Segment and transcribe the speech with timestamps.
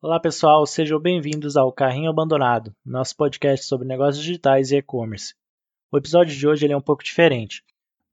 [0.00, 5.34] Olá pessoal, sejam bem-vindos ao Carrinho Abandonado, nosso podcast sobre negócios digitais e e-commerce.
[5.90, 7.64] O episódio de hoje é um pouco diferente.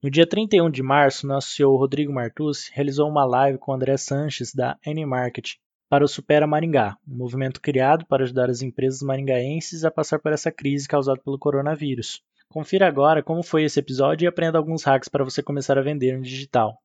[0.01, 4.51] No dia 31 de março, nosso CEO Rodrigo Martus realizou uma live com André Sanches
[4.51, 9.91] da N-Marketing para o Supera Maringá, um movimento criado para ajudar as empresas maringaenses a
[9.91, 12.19] passar por essa crise causada pelo coronavírus.
[12.49, 16.17] Confira agora como foi esse episódio e aprenda alguns hacks para você começar a vender
[16.17, 16.81] no digital.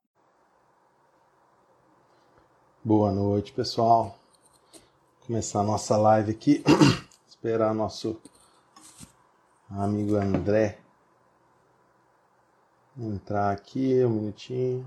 [2.85, 4.20] Boa noite, pessoal
[5.31, 6.61] começar a nossa live aqui.
[7.25, 8.21] Esperar nosso
[9.71, 10.81] amigo André
[12.99, 14.85] entrar aqui um minutinho.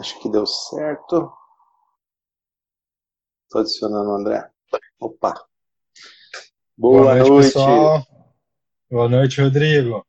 [0.00, 1.32] Acho que deu certo.
[3.44, 4.50] Estou adicionando o André.
[4.98, 5.46] Opa!
[6.76, 8.06] Boa, Boa noite, noite, pessoal.
[8.90, 10.04] Boa noite, Rodrigo.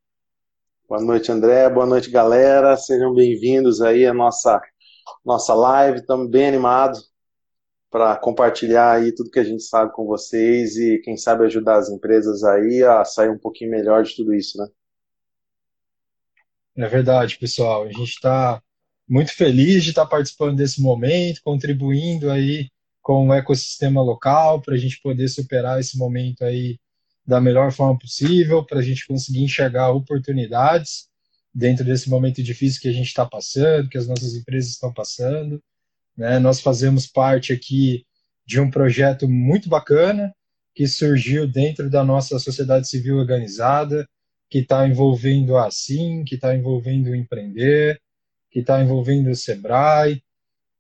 [0.89, 1.69] Boa noite, André.
[1.69, 2.75] Boa noite, galera.
[2.75, 4.59] Sejam bem-vindos aí à nossa
[5.25, 5.99] nossa live.
[5.99, 7.11] Estamos bem animados
[7.89, 11.89] para compartilhar aí tudo que a gente sabe com vocês e quem sabe ajudar as
[11.89, 14.67] empresas aí a sair um pouquinho melhor de tudo isso, né?
[16.77, 17.83] É verdade, pessoal.
[17.83, 18.61] A gente está
[19.07, 22.69] muito feliz de estar tá participando desse momento, contribuindo aí
[23.01, 26.79] com o ecossistema local para a gente poder superar esse momento aí
[27.27, 31.10] da melhor forma possível, para a gente conseguir enxergar oportunidades
[31.53, 35.61] dentro desse momento difícil que a gente está passando, que as nossas empresas estão passando.
[36.15, 36.39] Né?
[36.39, 38.05] Nós fazemos parte aqui
[38.45, 40.33] de um projeto muito bacana
[40.73, 44.07] que surgiu dentro da nossa sociedade civil organizada,
[44.49, 47.99] que está envolvendo a Assim, que está envolvendo o Empreender,
[48.49, 50.21] que está envolvendo o Sebrae,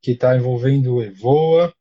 [0.01, 1.73] que está envolvendo o Evoa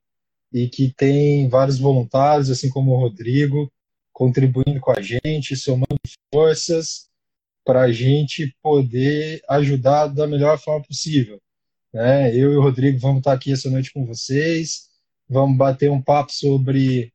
[0.52, 3.72] e que tem vários voluntários, assim como o Rodrigo,
[4.12, 5.98] contribuindo com a gente, somando
[6.32, 7.09] forças
[7.70, 11.40] para a gente poder ajudar da melhor forma possível.
[11.94, 12.34] Né?
[12.34, 14.88] Eu e o Rodrigo vamos estar aqui essa noite com vocês,
[15.28, 17.12] vamos bater um papo sobre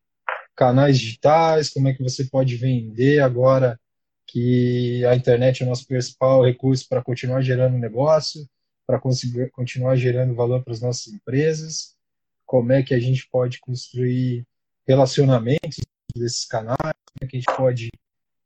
[0.56, 3.78] canais digitais, como é que você pode vender agora
[4.26, 8.48] que a internet é o nosso principal recurso para continuar gerando negócio,
[8.88, 11.98] para conseguir continuar gerando valor para as nossas empresas,
[12.46, 14.48] como é que a gente pode construir
[14.88, 15.82] relacionamentos
[16.16, 17.90] desses canais, como é que a gente pode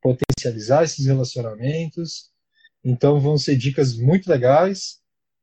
[0.02, 2.30] potencializar esses relacionamentos.
[2.84, 5.00] Então, vão ser dicas muito legais.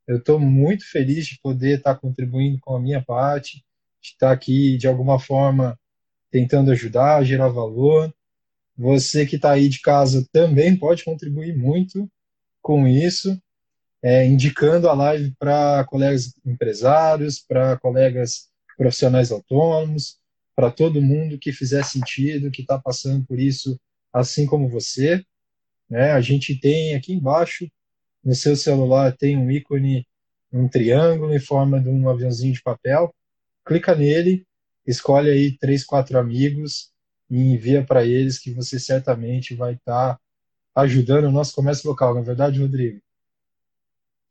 [0.06, 3.64] Eu estou muito feliz de poder estar contribuindo com a minha parte,
[4.00, 5.78] de estar aqui de alguma forma
[6.30, 8.12] tentando ajudar, gerar valor.
[8.76, 12.10] Você que está aí de casa também pode contribuir muito
[12.62, 13.40] com isso,
[14.02, 20.18] é, indicando a live para colegas empresários, para colegas profissionais autônomos,
[20.54, 23.78] para todo mundo que fizer sentido, que está passando por isso
[24.16, 25.22] assim como você.
[25.88, 26.12] Né?
[26.12, 27.70] A gente tem aqui embaixo,
[28.24, 30.06] no seu celular, tem um ícone,
[30.52, 33.14] um triângulo em forma de um aviãozinho de papel.
[33.64, 34.46] Clica nele,
[34.86, 36.90] escolhe aí três, quatro amigos
[37.30, 40.20] e envia para eles que você certamente vai estar tá
[40.74, 43.00] ajudando o nosso comércio local, não é verdade, Rodrigo?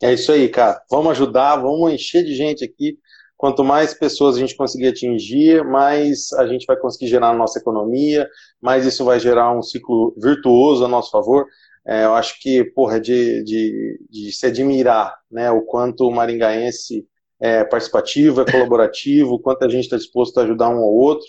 [0.02, 0.82] É isso aí, cara.
[0.90, 2.98] Vamos ajudar, vamos encher de gente aqui
[3.38, 7.60] Quanto mais pessoas a gente conseguir atingir, mais a gente vai conseguir gerar na nossa
[7.60, 8.28] economia,
[8.62, 11.46] mais isso vai gerar um ciclo virtuoso a nosso favor.
[11.86, 17.06] É, eu acho que, porra, de, de, de se admirar né, o quanto o maringaense
[17.40, 21.28] é participativo, é colaborativo, o quanto a gente está disposto a ajudar um ao outro.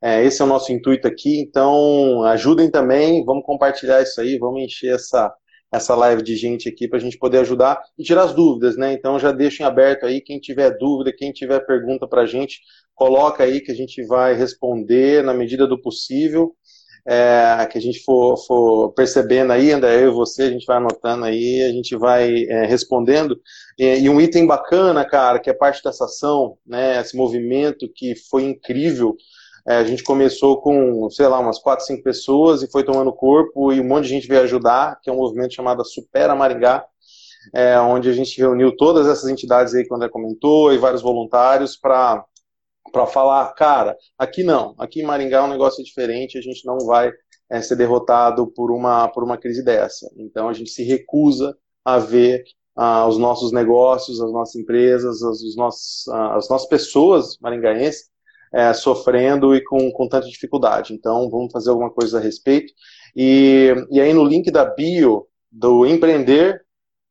[0.00, 4.62] É, esse é o nosso intuito aqui, então ajudem também, vamos compartilhar isso aí, vamos
[4.62, 5.34] encher essa,
[5.72, 8.92] essa live de gente aqui para a gente poder ajudar e tirar as dúvidas, né?
[8.92, 12.60] Então já deixem aberto aí, quem tiver dúvida, quem tiver pergunta para a gente,
[12.94, 16.54] coloca aí que a gente vai responder na medida do possível,
[17.06, 20.76] é, que a gente for, for, percebendo aí, André, eu e você, a gente vai
[20.76, 23.40] anotando aí, a gente vai é, respondendo.
[23.78, 27.00] E, e, um item bacana, cara, que é parte dessa ação, né?
[27.00, 29.16] Esse movimento que foi incrível,
[29.68, 33.70] é, a gente começou com, sei lá, umas 4, 5 pessoas e foi tomando corpo
[33.70, 36.86] e um monte de gente veio ajudar, que é um movimento chamado Supera Maringá,
[37.54, 41.02] é, onde a gente reuniu todas essas entidades aí que o André comentou e vários
[41.02, 42.24] voluntários para
[42.90, 46.78] para falar, cara, aqui não, aqui em Maringá é um negócio diferente, a gente não
[46.86, 47.12] vai
[47.50, 50.10] é, ser derrotado por uma, por uma crise dessa.
[50.16, 51.54] Então a gente se recusa
[51.84, 52.44] a ver
[52.74, 58.08] ah, os nossos negócios, as nossas empresas, as, os nossos, ah, as nossas pessoas maringaenses
[58.52, 60.94] é, sofrendo e com, com tanta dificuldade.
[60.94, 62.72] Então, vamos fazer alguma coisa a respeito.
[63.16, 66.62] E, e aí, no link da bio do Empreender,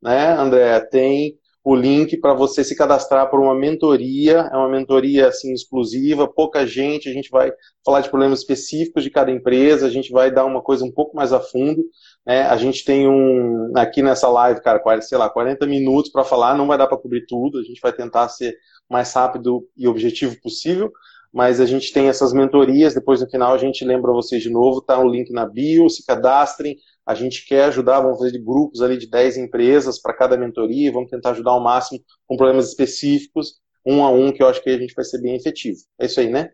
[0.02, 1.38] né, André, tem
[1.68, 6.66] o link para você se cadastrar por uma mentoria, é uma mentoria assim exclusiva, pouca
[6.66, 7.52] gente, a gente vai
[7.86, 11.14] falar de problemas específicos de cada empresa, a gente vai dar uma coisa um pouco
[11.14, 11.84] mais a fundo,
[12.26, 12.44] né?
[12.44, 16.68] A gente tem um aqui nessa live, cara, sei lá, 40 minutos para falar, não
[16.68, 18.56] vai dar para cobrir tudo, a gente vai tentar ser
[18.90, 20.90] mais rápido e objetivo possível,
[21.38, 24.82] mas a gente tem essas mentorias, depois no final a gente lembra vocês de novo,
[24.82, 26.76] tá o link na bio, se cadastrem,
[27.06, 31.12] a gente quer ajudar, vamos fazer grupos ali de 10 empresas para cada mentoria, vamos
[31.12, 34.80] tentar ajudar ao máximo com problemas específicos, um a um, que eu acho que a
[34.80, 35.78] gente vai ser bem efetivo.
[36.02, 36.50] É isso aí, né?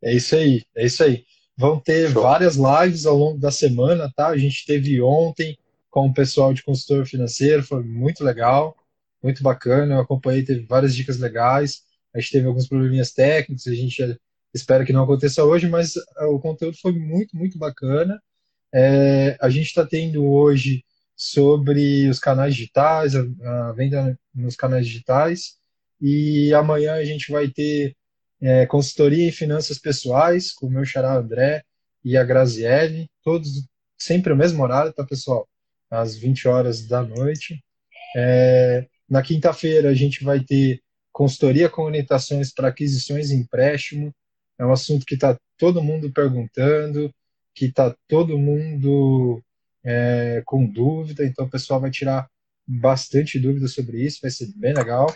[0.00, 1.24] É isso aí, é isso aí.
[1.58, 2.22] Vão ter Show.
[2.22, 4.28] várias lives ao longo da semana, tá?
[4.28, 5.58] A gente teve ontem
[5.90, 8.76] com o pessoal de consultor financeiro, foi muito legal,
[9.20, 9.96] muito bacana.
[9.96, 11.83] Eu acompanhei, teve várias dicas legais.
[12.14, 14.18] A gente teve alguns probleminhas técnicos, a gente
[14.54, 18.22] espera que não aconteça hoje, mas eh, o conteúdo foi muito, muito bacana.
[18.72, 20.84] É, a gente está tendo hoje
[21.16, 23.20] sobre os canais digitais, a,
[23.68, 25.56] a, venda nos canais digitais,
[26.00, 27.96] e amanhã a gente vai ter
[28.40, 31.64] é, consultoria em finanças pessoais, com o meu xará André
[32.04, 33.66] e a Graziele, todos
[33.98, 35.48] sempre o mesmo horário, tá, pessoal?
[35.90, 37.62] Às 20 horas da noite.
[38.16, 40.82] É, na quinta-feira a gente vai ter
[41.14, 44.12] consultoria com orientações para aquisições e empréstimo.
[44.58, 47.14] É um assunto que está todo mundo perguntando,
[47.54, 49.40] que está todo mundo
[49.84, 52.28] é, com dúvida, então o pessoal vai tirar
[52.66, 55.06] bastante dúvida sobre isso, vai ser bem legal.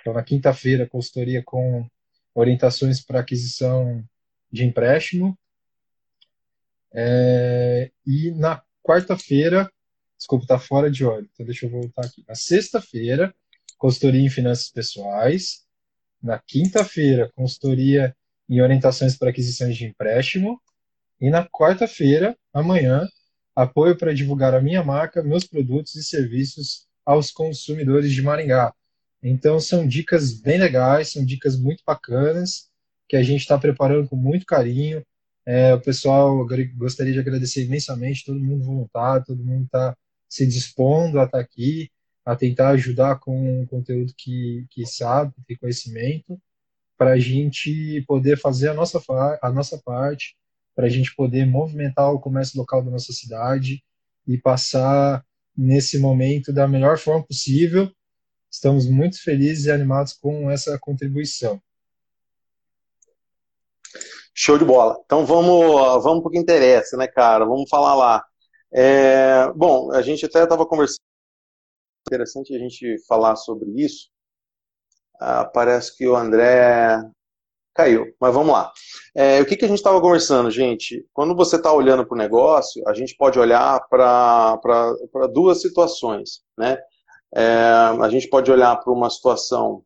[0.00, 1.88] Então, na quinta-feira, consultoria com
[2.34, 4.04] orientações para aquisição
[4.52, 5.38] de empréstimo.
[6.92, 9.70] É, e na quarta-feira,
[10.18, 12.22] desculpa, está fora de ordem, então deixa eu voltar aqui.
[12.28, 13.34] Na sexta-feira,
[13.76, 15.64] consultoria em finanças pessoais.
[16.22, 18.14] Na quinta-feira, consultoria
[18.48, 20.60] em orientações para aquisições de empréstimo.
[21.20, 23.08] E na quarta-feira, amanhã,
[23.54, 28.74] apoio para divulgar a minha marca, meus produtos e serviços aos consumidores de Maringá.
[29.22, 32.68] Então, são dicas bem legais, são dicas muito bacanas,
[33.08, 35.04] que a gente está preparando com muito carinho.
[35.44, 39.96] É, o pessoal gostaria de agradecer imensamente, todo mundo voluntário, todo mundo está
[40.28, 41.90] se dispondo a estar tá aqui,
[42.26, 46.38] a tentar ajudar com o conteúdo que, que sabe, tem conhecimento,
[46.98, 49.00] para a gente poder fazer a nossa,
[49.40, 50.36] a nossa parte,
[50.74, 53.82] para a gente poder movimentar o comércio local da nossa cidade
[54.26, 55.24] e passar
[55.56, 57.90] nesse momento da melhor forma possível,
[58.56, 61.60] Estamos muito felizes e animados com essa contribuição.
[64.34, 64.98] Show de bola.
[65.04, 67.44] Então vamos, vamos para o que interessa, né, cara?
[67.44, 68.24] Vamos falar lá.
[68.72, 71.05] É, bom, a gente até estava conversando.
[72.08, 74.08] Interessante a gente falar sobre isso.
[75.18, 77.02] Ah, parece que o André
[77.74, 78.72] caiu, mas vamos lá.
[79.14, 81.04] É, o que, que a gente estava conversando, gente?
[81.12, 84.56] Quando você está olhando para o negócio, a gente pode olhar para
[85.32, 86.78] duas situações, né?
[87.34, 87.42] É,
[88.00, 89.84] a gente pode olhar para uma situação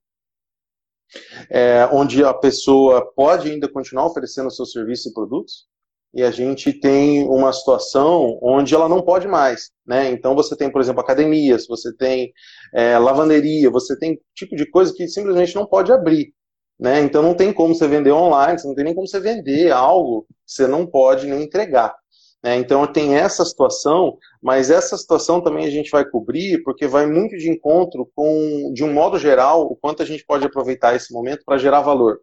[1.49, 5.69] é, onde a pessoa pode ainda continuar oferecendo seus serviços e produtos,
[6.12, 9.71] e a gente tem uma situação onde ela não pode mais.
[9.87, 10.11] Né?
[10.11, 12.33] Então você tem, por exemplo, academias, você tem
[12.75, 16.35] é, lavanderia, você tem tipo de coisa que simplesmente não pode abrir.
[16.79, 17.01] Né?
[17.01, 20.23] Então não tem como você vender online, você não tem nem como você vender algo
[20.23, 21.95] que você não pode nem entregar.
[22.43, 22.57] Né?
[22.57, 27.37] Então tem essa situação, mas essa situação também a gente vai cobrir porque vai muito
[27.37, 31.43] de encontro com, de um modo geral, o quanto a gente pode aproveitar esse momento
[31.45, 32.19] para gerar valor,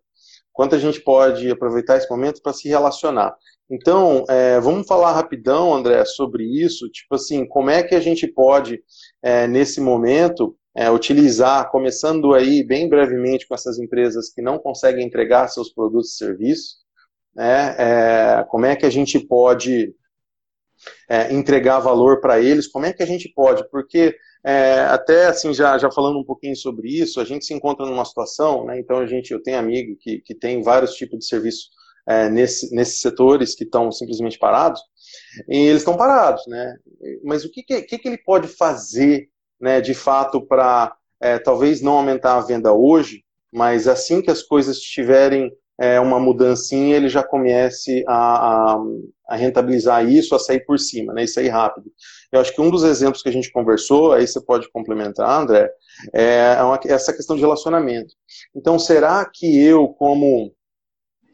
[0.52, 3.36] quanto a gente pode aproveitar esse momento para se relacionar.
[3.70, 8.26] Então, é, vamos falar rapidão, André, sobre isso, tipo assim, como é que a gente
[8.26, 8.82] pode,
[9.22, 15.06] é, nesse momento, é, utilizar, começando aí bem brevemente com essas empresas que não conseguem
[15.06, 16.78] entregar seus produtos e serviços,
[17.36, 19.94] né, é, como é que a gente pode
[21.10, 23.68] é, entregar valor para eles, como é que a gente pode?
[23.70, 27.86] Porque é, até assim, já, já falando um pouquinho sobre isso, a gente se encontra
[27.86, 31.26] numa situação, né, então a gente, eu tenho amigo que, que tem vários tipos de
[31.26, 31.68] serviço
[32.08, 34.82] é, nesse, nesses setores que estão simplesmente parados,
[35.48, 36.76] e eles estão parados, né?
[37.24, 41.94] Mas o que, que, que, ele pode fazer, né, de fato, para é, talvez não
[41.94, 47.24] aumentar a venda hoje, mas assim que as coisas estiverem é, uma mudancinha, ele já
[47.24, 48.78] comece a, a,
[49.30, 51.92] a, rentabilizar isso, a sair por cima, né, e sair rápido.
[52.32, 55.70] Eu acho que um dos exemplos que a gente conversou, aí você pode complementar, André,
[56.14, 58.14] é uma, essa questão de relacionamento.
[58.56, 60.52] Então, será que eu, como,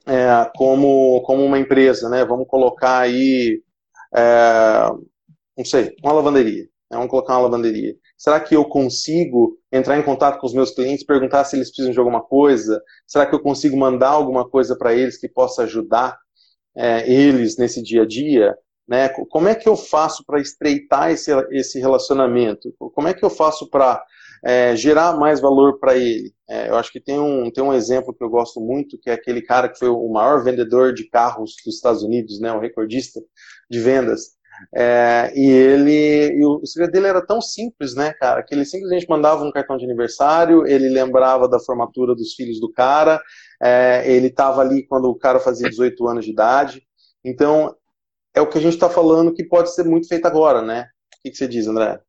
[0.06, 3.62] é, como, como uma empresa, né, vamos colocar aí,
[4.16, 4.90] é,
[5.58, 7.96] não sei, uma lavanderia, né, vamos colocar uma lavanderia.
[8.18, 11.92] Será que eu consigo entrar em contato com os meus clientes, perguntar se eles precisam
[11.92, 12.82] de alguma coisa?
[13.06, 16.18] Será que eu consigo mandar alguma coisa para eles que possa ajudar
[16.76, 18.56] é, eles nesse dia a dia?
[18.88, 19.10] Né?
[19.30, 22.74] Como é que eu faço para estreitar esse, esse relacionamento?
[22.78, 24.02] Como é que eu faço para
[24.44, 26.34] é, gerar mais valor para ele?
[26.50, 29.14] É, eu acho que tem um, tem um exemplo que eu gosto muito, que é
[29.14, 33.22] aquele cara que foi o maior vendedor de carros dos Estados Unidos, né, o recordista
[33.70, 34.34] de vendas.
[34.76, 39.10] É, e ele, e o segredo dele era tão simples, né, cara, que ele simplesmente
[39.10, 43.20] mandava um cartão de aniversário, ele lembrava da formatura dos filhos do cara,
[43.62, 46.84] é, ele estava ali quando o cara fazia 18 anos de idade.
[47.24, 47.76] Então,
[48.34, 50.88] é o que a gente está falando que pode ser muito feito agora, né?
[51.18, 52.00] O que, que você diz, André?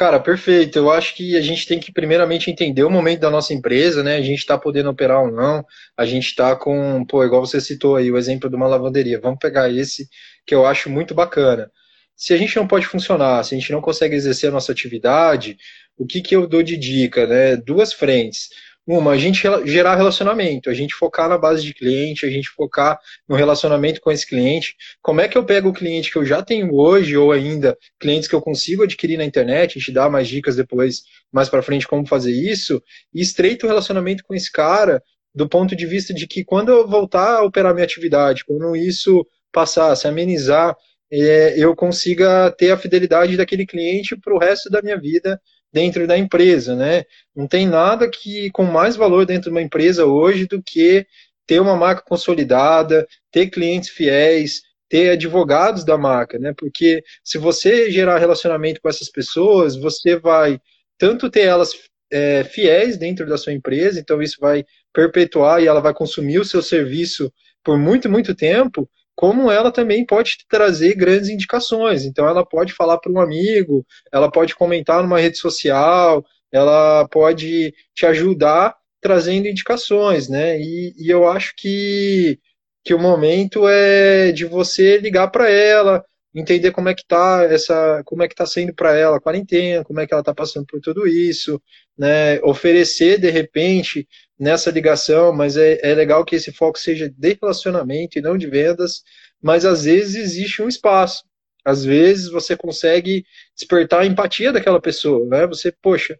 [0.00, 0.78] Cara, perfeito.
[0.78, 4.16] Eu acho que a gente tem que primeiramente entender o momento da nossa empresa, né?
[4.16, 5.62] A gente está podendo operar ou não.
[5.94, 9.20] A gente está com, pô, igual você citou aí, o exemplo de uma lavanderia.
[9.20, 10.08] Vamos pegar esse
[10.46, 11.70] que eu acho muito bacana.
[12.16, 15.58] Se a gente não pode funcionar, se a gente não consegue exercer a nossa atividade,
[15.98, 17.56] o que, que eu dou de dica, né?
[17.56, 18.48] Duas frentes.
[18.92, 22.98] Uma, a gente gerar relacionamento, a gente focar na base de cliente, a gente focar
[23.28, 24.74] no relacionamento com esse cliente.
[25.00, 28.28] Como é que eu pego o cliente que eu já tenho hoje, ou ainda clientes
[28.28, 31.86] que eu consigo adquirir na internet, a gente dá mais dicas depois, mais para frente,
[31.86, 32.82] como fazer isso,
[33.14, 35.00] e estreito o relacionamento com esse cara,
[35.32, 39.24] do ponto de vista de que quando eu voltar a operar minha atividade, quando isso
[39.52, 40.76] passar, se amenizar,
[41.12, 45.40] é, eu consiga ter a fidelidade daquele cliente para o resto da minha vida
[45.72, 47.04] dentro da empresa, né?
[47.34, 51.06] Não tem nada que com mais valor dentro de uma empresa hoje do que
[51.46, 56.52] ter uma marca consolidada, ter clientes fiéis, ter advogados da marca, né?
[56.56, 60.60] Porque se você gerar relacionamento com essas pessoas, você vai
[60.98, 61.72] tanto ter elas
[62.10, 66.44] é, fiéis dentro da sua empresa, então isso vai perpetuar e ela vai consumir o
[66.44, 68.88] seu serviço por muito, muito tempo,
[69.20, 72.06] como ela também pode trazer grandes indicações.
[72.06, 77.74] Então, ela pode falar para um amigo, ela pode comentar numa rede social, ela pode
[77.94, 80.58] te ajudar trazendo indicações, né?
[80.58, 82.38] E, e eu acho que,
[82.82, 86.02] que o momento é de você ligar para ela,
[86.34, 89.84] entender como é que tá essa, como é que tá sendo para ela a quarentena,
[89.84, 91.60] como é que ela está passando por tudo isso,
[91.98, 92.40] né?
[92.40, 94.08] Oferecer de repente
[94.40, 98.46] nessa ligação, mas é, é legal que esse foco seja de relacionamento e não de
[98.46, 99.02] vendas,
[99.42, 101.22] mas às vezes existe um espaço.
[101.62, 105.46] Às vezes você consegue despertar a empatia daquela pessoa, né?
[105.46, 106.16] Você, poxa,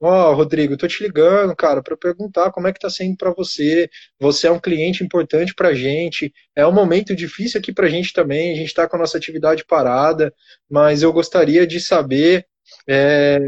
[0.00, 3.32] ó, oh, Rodrigo, tô te ligando, cara, para perguntar como é que tá sendo para
[3.32, 3.90] você.
[4.20, 6.32] Você é um cliente importante pra gente.
[6.54, 8.52] É um momento difícil aqui pra gente também.
[8.52, 10.32] A gente tá com a nossa atividade parada,
[10.70, 12.46] mas eu gostaria de saber
[12.88, 13.38] é,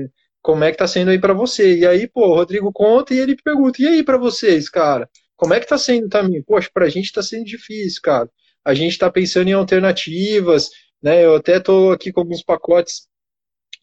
[0.48, 1.76] como é que tá sendo aí para você?
[1.76, 5.06] E aí, pô, o Rodrigo conta e ele pergunta, e aí para vocês, cara?
[5.36, 6.42] Como é que tá sendo também?
[6.42, 8.30] Poxa, pra gente tá sendo difícil, cara.
[8.64, 10.70] A gente tá pensando em alternativas,
[11.02, 11.22] né?
[11.22, 13.06] Eu até tô aqui com alguns pacotes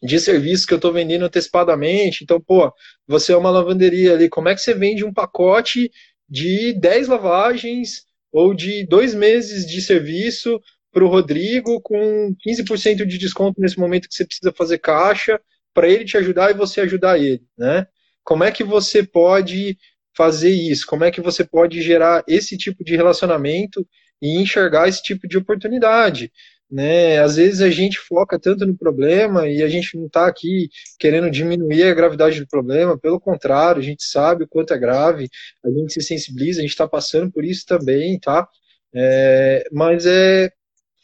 [0.02, 2.24] de serviços que eu tô vendendo antecipadamente.
[2.24, 2.72] Então, pô,
[3.06, 5.88] você é uma lavanderia ali, como é que você vende um pacote
[6.28, 13.18] de 10 lavagens ou de dois meses de serviço para o Rodrigo com 15% de
[13.18, 15.40] desconto nesse momento que você precisa fazer caixa
[15.76, 17.86] para ele te ajudar e você ajudar ele, né?
[18.24, 19.76] Como é que você pode
[20.16, 20.86] fazer isso?
[20.86, 23.86] Como é que você pode gerar esse tipo de relacionamento
[24.22, 26.32] e enxergar esse tipo de oportunidade?
[26.70, 27.18] Né?
[27.18, 31.30] Às vezes a gente foca tanto no problema e a gente não está aqui querendo
[31.30, 35.28] diminuir a gravidade do problema, pelo contrário, a gente sabe o quanto é grave,
[35.62, 38.48] a gente se sensibiliza, a gente está passando por isso também, tá?
[38.94, 40.50] É, mas é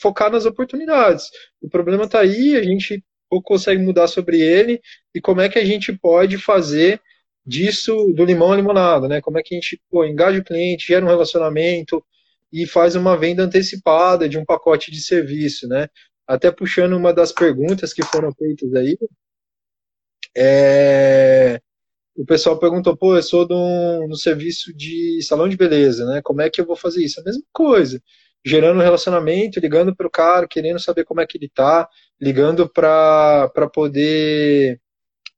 [0.00, 1.26] focar nas oportunidades.
[1.60, 4.78] O problema está aí, a gente ou consegue mudar sobre ele
[5.14, 7.00] e como é que a gente pode fazer
[7.46, 9.22] disso do limão à limonada, né?
[9.22, 12.04] Como é que a gente pô, engaja o cliente, gera um relacionamento
[12.52, 15.88] e faz uma venda antecipada de um pacote de serviço, né?
[16.26, 18.98] Até puxando uma das perguntas que foram feitas aí,
[20.36, 21.58] é...
[22.14, 26.20] o pessoal perguntou, pô, eu sou do, no serviço de salão de beleza, né?
[26.22, 27.20] Como é que eu vou fazer isso?
[27.20, 27.98] A mesma coisa
[28.44, 31.88] gerando um relacionamento, ligando para o cara, querendo saber como é que ele tá,
[32.20, 34.80] ligando para poder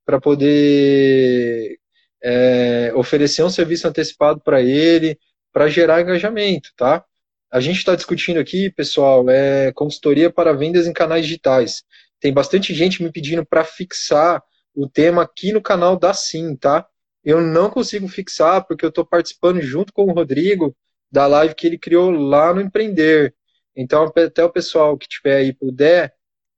[0.05, 1.79] para poder
[2.23, 5.19] é, oferecer um serviço antecipado para ele,
[5.53, 7.05] para gerar engajamento, tá?
[7.51, 11.85] A gente está discutindo aqui, pessoal, é consultoria para vendas em canais digitais.
[12.21, 14.43] Tem bastante gente me pedindo para fixar
[14.75, 16.87] o tema aqui no canal da Sim, tá?
[17.23, 20.77] Eu não consigo fixar porque eu estou participando junto com o Rodrigo
[21.15, 23.33] da live que ele criou lá no Empreender.
[23.77, 26.13] Então, até o pessoal que tiver aí puder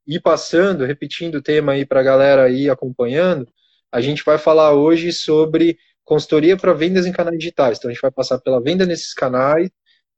[0.07, 3.47] ir passando, repetindo o tema aí para a galera ir acompanhando,
[3.93, 7.77] a gente vai falar hoje sobre consultoria para vendas em canais digitais.
[7.77, 9.69] Então, a gente vai passar pela venda nesses canais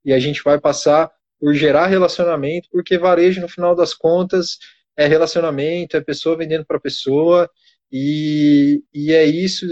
[0.04, 4.56] e a gente vai passar por gerar relacionamento, porque varejo, no final das contas,
[4.96, 7.50] é relacionamento, é pessoa vendendo para pessoa,
[7.90, 9.66] e, e é isso,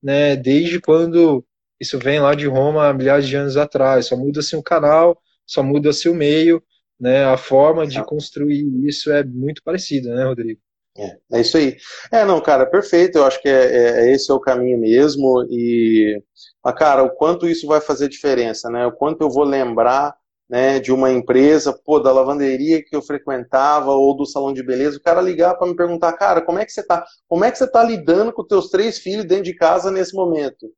[0.00, 1.44] né, desde quando
[1.82, 4.06] isso vem lá de Roma há milhares de anos atrás.
[4.06, 6.62] Só muda-se o canal, só muda-se o meio,
[6.98, 7.24] né?
[7.24, 10.60] A forma de construir isso é muito parecida, né, Rodrigo?
[10.96, 11.76] É, é isso aí.
[12.12, 13.18] É, não, cara, perfeito.
[13.18, 15.44] Eu acho que é, é, é esse é o caminho mesmo.
[15.50, 16.22] E,
[16.64, 18.86] mas, cara, o quanto isso vai fazer diferença, né?
[18.86, 20.14] O quanto eu vou lembrar
[20.48, 24.98] né, de uma empresa, pô, da lavanderia que eu frequentava ou do salão de beleza,
[24.98, 27.06] o cara ligar para me perguntar, cara, como é que você tá?
[27.26, 30.70] Como é que você tá lidando com teus três filhos dentro de casa nesse momento?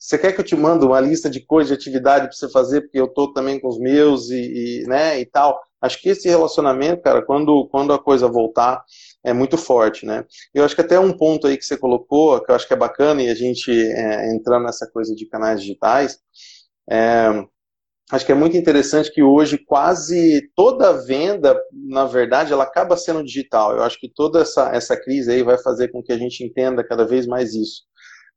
[0.00, 2.80] Você quer que eu te mande uma lista de coisas, de atividade para você fazer,
[2.80, 5.60] porque eu tô também com os meus e, e, né, e tal.
[5.78, 8.82] Acho que esse relacionamento, cara, quando, quando a coisa voltar,
[9.22, 10.24] é muito forte, né?
[10.54, 12.76] Eu acho que até um ponto aí que você colocou, que eu acho que é
[12.76, 16.18] bacana, e a gente é, entrando nessa coisa de canais digitais,
[16.90, 17.44] é,
[18.10, 23.22] acho que é muito interessante que hoje quase toda venda, na verdade, ela acaba sendo
[23.22, 23.76] digital.
[23.76, 26.82] Eu acho que toda essa, essa crise aí vai fazer com que a gente entenda
[26.82, 27.82] cada vez mais isso.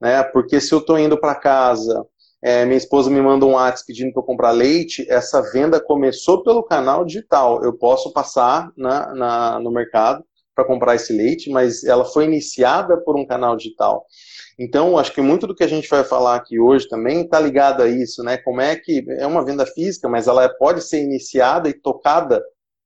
[0.03, 0.21] Né?
[0.21, 2.05] Porque se eu estou indo para casa,
[2.43, 6.43] é, minha esposa me manda um WhatsApp pedindo para eu comprar leite, essa venda começou
[6.43, 7.63] pelo canal digital.
[7.63, 10.21] Eu posso passar na, na no mercado
[10.53, 14.05] para comprar esse leite, mas ela foi iniciada por um canal digital.
[14.59, 17.81] Então, acho que muito do que a gente vai falar aqui hoje também está ligado
[17.81, 18.35] a isso, né?
[18.37, 22.43] Como é que é uma venda física, mas ela pode ser iniciada e tocada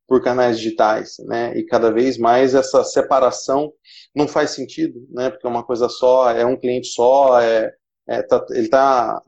[0.07, 1.57] por canais digitais, né?
[1.57, 3.71] E cada vez mais essa separação
[4.15, 5.29] não faz sentido, né?
[5.29, 7.71] Porque é uma coisa só, é um cliente só, é,
[8.07, 9.21] é tá, ele está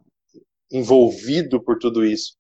[0.72, 2.34] envolvido por tudo isso.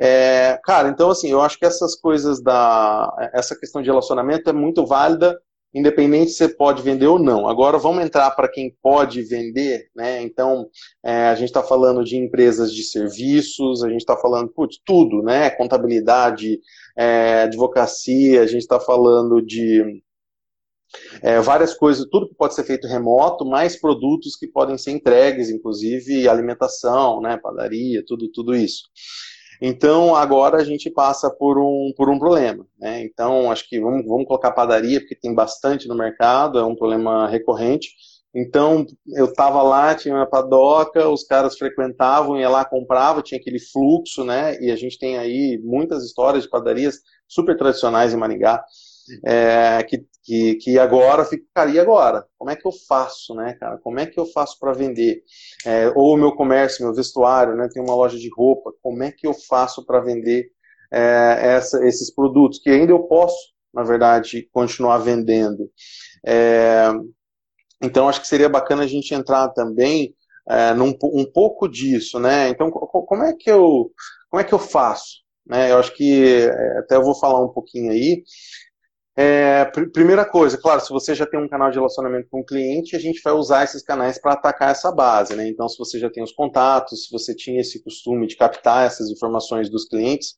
[0.00, 4.52] É, cara, então assim, eu acho que essas coisas da, essa questão de relacionamento é
[4.52, 5.38] muito válida
[5.74, 7.48] independente se você pode vender ou não.
[7.48, 10.22] Agora vamos entrar para quem pode vender, né?
[10.22, 10.68] Então
[11.04, 15.22] é, a gente está falando de empresas de serviços, a gente está falando putz, tudo,
[15.22, 15.50] né?
[15.50, 16.60] Contabilidade,
[16.96, 20.02] é, advocacia, a gente está falando de
[21.22, 25.50] é, várias coisas, tudo que pode ser feito remoto, mais produtos que podem ser entregues,
[25.50, 27.36] inclusive alimentação, né?
[27.36, 28.84] Padaria, tudo, tudo isso.
[29.60, 32.66] Então, agora a gente passa por um, por um problema.
[32.78, 33.02] Né?
[33.04, 37.28] Então, acho que vamos, vamos colocar padaria, porque tem bastante no mercado, é um problema
[37.28, 37.88] recorrente.
[38.34, 38.84] Então,
[39.14, 44.24] eu estava lá, tinha uma padoca, os caras frequentavam, ia lá, comprava, tinha aquele fluxo,
[44.24, 44.58] né?
[44.60, 46.96] E a gente tem aí muitas histórias de padarias
[47.28, 48.64] super tradicionais em Maringá,
[49.24, 52.26] é, que, que, que agora fica, cara, e agora?
[52.38, 53.78] Como é que eu faço, né, cara?
[53.78, 55.22] Como é que eu faço para vender?
[55.66, 57.68] É, ou o meu comércio, meu vestuário, né?
[57.72, 60.50] Tem uma loja de roupa, como é que eu faço para vender
[60.92, 62.58] é, essa, esses produtos?
[62.58, 63.36] Que ainda eu posso,
[63.72, 65.70] na verdade, continuar vendendo.
[66.26, 66.90] É,
[67.82, 70.14] então, acho que seria bacana a gente entrar também
[70.48, 72.48] é, num, um pouco disso, né?
[72.48, 73.90] Então, como é que eu,
[74.30, 75.24] como é que eu faço?
[75.46, 75.70] Né?
[75.70, 78.22] Eu acho que é, até eu vou falar um pouquinho aí.
[79.16, 82.44] É, pr primeira coisa, claro, se você já tem um canal de relacionamento com o
[82.44, 85.48] cliente, a gente vai usar esses canais para atacar essa base, né?
[85.48, 89.08] Então, se você já tem os contatos, se você tinha esse costume de captar essas
[89.10, 90.36] informações dos clientes,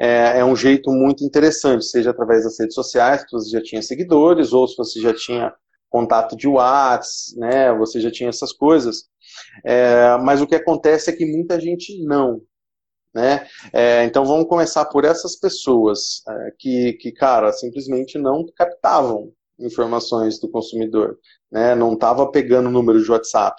[0.00, 3.82] é, é um jeito muito interessante, seja através das redes sociais, se você já tinha
[3.82, 5.52] seguidores, ou se você já tinha
[5.90, 7.72] contato de WhatsApp, né?
[7.74, 9.04] Você já tinha essas coisas.
[9.64, 12.40] É, mas o que acontece é que muita gente não,
[13.16, 13.48] né?
[13.72, 20.38] É, então vamos começar por essas pessoas é, que, que, cara, simplesmente não captavam informações
[20.38, 21.18] do consumidor,
[21.50, 21.74] né?
[21.74, 23.56] Não estava pegando o número de WhatsApp.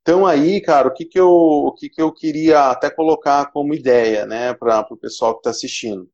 [0.00, 3.74] Então aí, cara, o que, que, eu, o que, que eu queria até colocar como
[3.74, 6.08] ideia, né, para o pessoal que está assistindo.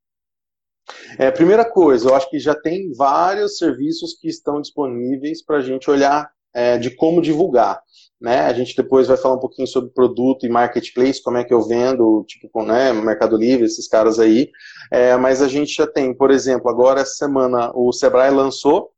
[1.17, 5.61] É, primeira coisa, eu acho que já tem vários serviços que estão disponíveis para a
[5.61, 7.83] gente olhar é, de como divulgar.
[8.21, 8.41] Né?
[8.41, 11.61] A gente depois vai falar um pouquinho sobre produto e marketplace, como é que eu
[11.61, 14.51] vendo, tipo, né, Mercado Livre, esses caras aí.
[14.91, 18.93] É, mas a gente já tem, por exemplo, agora essa semana o Sebrae lançou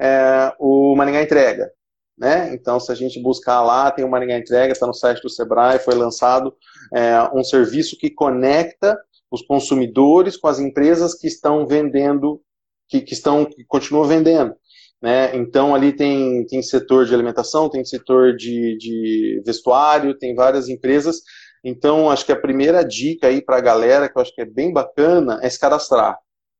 [0.00, 1.70] é, o Maringá Entrega.
[2.16, 2.54] Né?
[2.54, 5.78] Então, se a gente buscar lá, tem o Maringá Entrega, está no site do Sebrae,
[5.78, 6.54] foi lançado
[6.94, 8.98] é, um serviço que conecta
[9.30, 12.40] os consumidores com as empresas que estão vendendo,
[12.88, 14.54] que, que estão, que continuam vendendo.
[15.02, 15.36] Né?
[15.36, 21.22] Então ali tem, tem setor de alimentação, tem setor de, de vestuário, tem várias empresas.
[21.64, 24.44] Então acho que a primeira dica aí para a galera, que eu acho que é
[24.44, 26.16] bem bacana, é se cadastrar.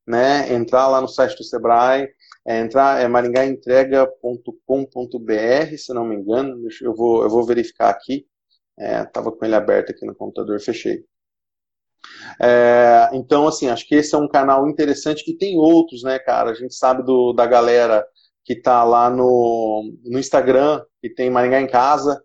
[0.06, 0.52] Né?
[0.52, 2.08] Entrar lá no site do Sebrae,
[2.44, 8.26] é, entrar é maringaentrega.com.br, se não me engano, eu vou, eu vou verificar aqui.
[8.78, 11.04] É, com ele aberto aqui no computador, fechei.
[12.40, 16.50] É, então, assim, acho que esse é um canal interessante que tem outros, né, cara?
[16.50, 18.04] A gente sabe do, da galera
[18.44, 22.22] que está lá no, no Instagram, que tem Maringá em Casa,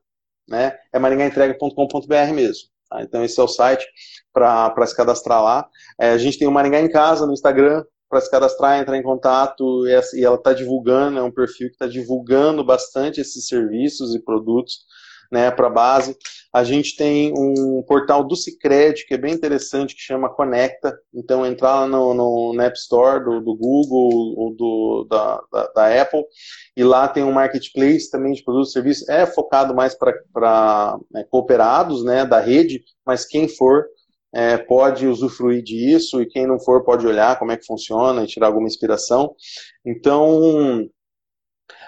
[0.47, 0.77] né?
[0.93, 2.69] É maringaentrega.com.br mesmo.
[2.89, 3.01] Tá?
[3.01, 3.86] Então esse é o site
[4.34, 5.67] para se cadastrar lá.
[5.99, 9.03] É, a gente tem o Maringá em Casa no Instagram para se cadastrar, entrar em
[9.03, 14.23] contato e, ela está divulgando, é um perfil que está divulgando bastante esses serviços e
[14.23, 14.86] produtos
[15.32, 16.16] né, para a base.
[16.54, 20.98] A gente tem um portal do Cicred, que é bem interessante, que chama Conecta.
[21.13, 26.02] Então, entrar lá no, no, App Store do, do Google ou do, da, da, da,
[26.02, 26.24] Apple,
[26.76, 29.10] e lá tem um marketplace também de produtos e serviços.
[29.10, 33.86] É focado mais para né, cooperados né, da rede, mas quem for
[34.34, 38.28] é, pode usufruir disso, e quem não for pode olhar como é que funciona e
[38.28, 39.34] tirar alguma inspiração.
[39.86, 40.88] Então,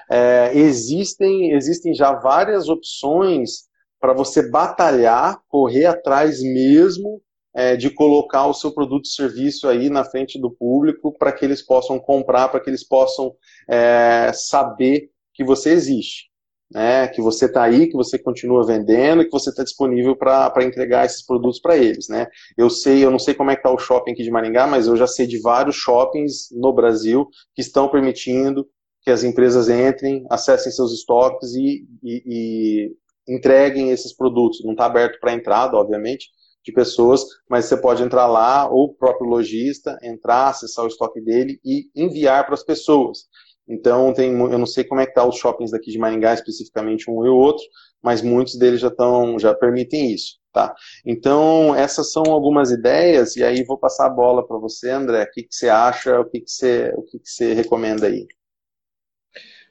[0.10, 3.70] é, existem, existem já várias opções
[4.00, 7.22] para você batalhar, correr atrás mesmo
[7.54, 11.44] é, de colocar o seu produto e serviço aí na frente do público para que
[11.44, 13.34] eles possam comprar, para que eles possam
[13.70, 16.30] é, saber que você existe.
[16.72, 21.04] Né, que você está aí, que você continua vendendo, que você está disponível para entregar
[21.04, 22.08] esses produtos para eles.
[22.08, 22.28] Né?
[22.56, 24.86] Eu sei, eu não sei como é que está o shopping aqui de Maringá, mas
[24.86, 28.68] eu já sei de vários shoppings no Brasil que estão permitindo
[29.02, 34.64] que as empresas entrem, acessem seus estoques e, e, e entreguem esses produtos.
[34.64, 36.30] Não está aberto para entrada, obviamente,
[36.64, 41.22] de pessoas, mas você pode entrar lá, ou o próprio lojista, entrar, acessar o estoque
[41.22, 43.28] dele e enviar para as pessoas.
[43.68, 47.10] Então, tem, eu não sei como é que tá os shoppings daqui de Maringá, especificamente
[47.10, 47.64] um e o outro,
[48.02, 50.74] mas muitos deles já estão, já permitem isso, tá?
[51.06, 55.32] Então, essas são algumas ideias, e aí vou passar a bola para você, André, o
[55.32, 58.26] que, que você acha, o que, que, você, o que, que você recomenda aí?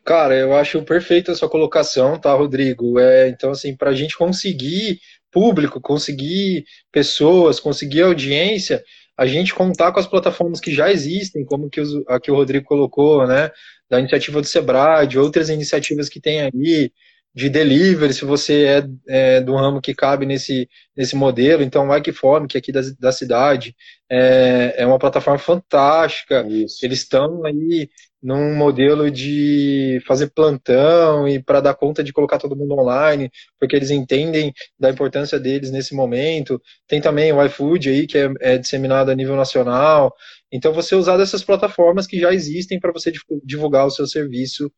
[0.09, 2.99] Cara, eu acho perfeita a sua colocação, tá, Rodrigo?
[2.99, 8.83] É, então, assim, para a gente conseguir público, conseguir pessoas, conseguir audiência,
[9.19, 12.35] a gente contar com as plataformas que já existem, como que os, a que o
[12.35, 13.51] Rodrigo colocou, né?
[13.91, 16.91] Da iniciativa do Sebrae, de outras iniciativas que tem aí,
[17.35, 21.63] de delivery, se você é, é, do ramo que cabe nesse, nesse modelo.
[21.63, 23.77] Então, o Ikeform, que é aqui da, da cidade,
[24.11, 26.47] é, é uma plataforma fantástica.
[26.49, 26.85] Isso.
[26.85, 27.89] Eles estão aí
[28.21, 33.77] num modelo de fazer plantão e para dar conta de colocar todo mundo online, porque
[33.77, 36.61] eles entendem da importância deles nesse momento.
[36.89, 40.13] Tem também o iFood aí, que é, é disseminado a nível nacional.
[40.51, 43.13] Então, você usar dessas plataformas que já existem para você
[43.45, 44.73] divulgar o seu serviço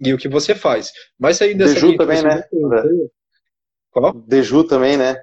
[0.00, 0.92] e o que você faz.
[1.18, 2.42] Mas saindo dessa Deju também, né?
[3.90, 4.12] Qual?
[4.12, 5.22] Deju também, né?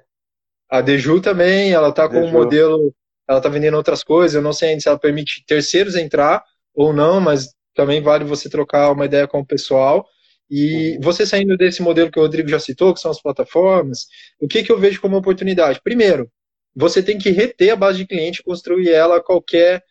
[0.68, 2.94] A Deju também, ela está com um modelo,
[3.28, 6.42] ela está vendendo outras coisas, eu não sei ainda se ela permite terceiros entrar
[6.74, 10.06] ou não, mas também vale você trocar uma ideia com o pessoal.
[10.50, 11.00] E uhum.
[11.00, 14.06] você saindo desse modelo que o Rodrigo já citou, que são as plataformas,
[14.40, 15.80] o que, que eu vejo como oportunidade?
[15.82, 16.30] Primeiro,
[16.74, 19.82] você tem que reter a base de cliente e construir ela a qualquer,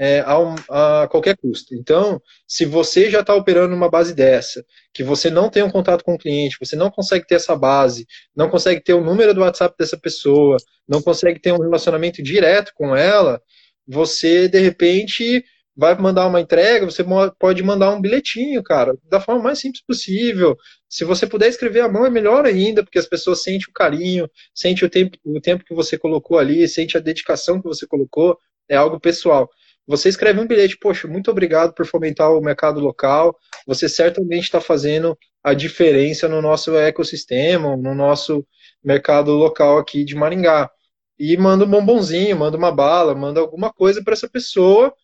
[0.00, 1.74] é, a, a, qualquer custo.
[1.74, 6.02] Então, se você já está operando uma base dessa, que você não tem um contato
[6.02, 9.42] com o cliente, você não consegue ter essa base, não consegue ter o número do
[9.42, 10.56] WhatsApp dessa pessoa,
[10.88, 13.42] não consegue ter um relacionamento direto com ela,
[13.86, 15.44] você, de repente,
[15.76, 17.04] vai mandar uma entrega, você
[17.38, 20.56] pode mandar um bilhetinho, cara, da forma mais simples possível.
[20.88, 24.30] Se você puder escrever à mão, é melhor ainda, porque as pessoas sentem o carinho,
[24.54, 28.38] sentem o tempo, o tempo que você colocou ali, sente a dedicação que você colocou,
[28.66, 29.50] é algo pessoal.
[29.86, 34.60] Você escreve um bilhete, poxa, muito obrigado por fomentar o mercado local, você certamente está
[34.60, 38.46] fazendo a diferença no nosso ecossistema, no nosso
[38.84, 40.70] mercado local aqui de Maringá.
[41.18, 44.94] E manda um bombonzinho, manda uma bala, manda alguma coisa para essa pessoa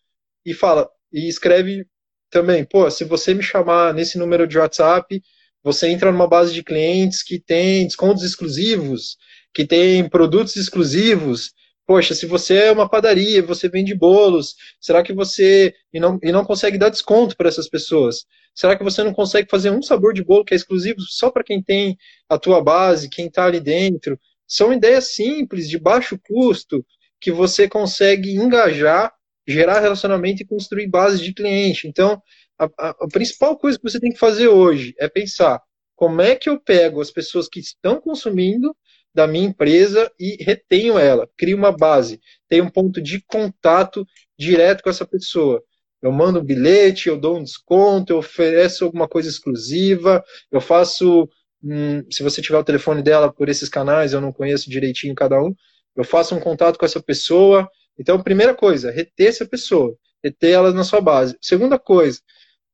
[0.45, 1.85] e fala, e escreve
[2.29, 5.21] também, pô, se você me chamar nesse número de WhatsApp,
[5.63, 9.17] você entra numa base de clientes que tem descontos exclusivos,
[9.53, 11.51] que tem produtos exclusivos.
[11.87, 16.33] Poxa, se você é uma padaria, você vende bolos, será que você e não, e
[16.33, 18.25] não consegue dar desconto para essas pessoas?
[18.53, 21.45] Será que você não consegue fazer um sabor de bolo que é exclusivo só para
[21.45, 21.97] quem tem
[22.27, 24.19] a tua base, quem está ali dentro?
[24.45, 26.85] São ideias simples, de baixo custo,
[27.21, 29.13] que você consegue engajar
[29.47, 31.87] gerar relacionamento e construir bases de cliente.
[31.87, 32.21] Então,
[32.59, 35.61] a, a, a, principal coisa que você tem que fazer hoje é pensar
[35.95, 38.75] como é que eu pego as pessoas que estão consumindo
[39.13, 44.05] da minha empresa e retenho ela, crio uma base, tenho um ponto de contato
[44.37, 45.63] direto com essa pessoa.
[46.01, 51.27] Eu mando um bilhete, eu dou um desconto, eu ofereço alguma coisa exclusiva, eu faço,
[51.63, 55.41] hum, se você tiver o telefone dela por esses canais, eu não conheço direitinho cada
[55.41, 55.53] um,
[55.95, 57.67] eu faço um contato com essa pessoa,
[57.99, 61.35] então, primeira coisa, reter essa pessoa, reter ela na sua base.
[61.41, 62.19] Segunda coisa,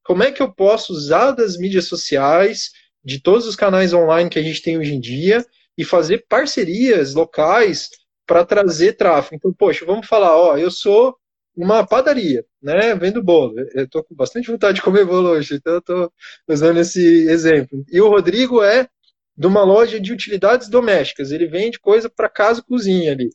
[0.03, 2.71] como é que eu posso usar das mídias sociais,
[3.03, 5.45] de todos os canais online que a gente tem hoje em dia,
[5.77, 7.89] e fazer parcerias locais
[8.25, 9.35] para trazer tráfego.
[9.35, 11.15] Então, poxa, vamos falar, ó, eu sou
[11.55, 13.53] uma padaria, né, vendo bolo.
[13.73, 16.11] Eu estou com bastante vontade de comer bolo hoje, então eu estou
[16.47, 17.83] usando esse exemplo.
[17.91, 18.87] E o Rodrigo é
[19.35, 23.29] de uma loja de utilidades domésticas, ele vende coisa para casa e cozinha ali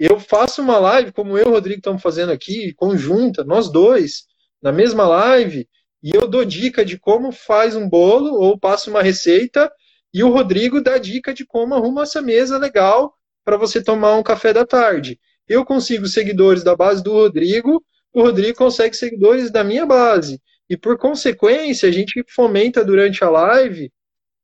[0.00, 4.24] eu faço uma live, como eu e o Rodrigo estamos fazendo aqui, conjunta, nós dois,
[4.62, 5.68] na mesma live,
[6.02, 9.70] e eu dou dica de como faz um bolo, ou passo uma receita,
[10.12, 14.22] e o Rodrigo dá dica de como arruma essa mesa legal para você tomar um
[14.22, 15.18] café da tarde.
[15.48, 20.40] Eu consigo seguidores da base do Rodrigo, o Rodrigo consegue seguidores da minha base.
[20.68, 23.92] E por consequência, a gente fomenta durante a live,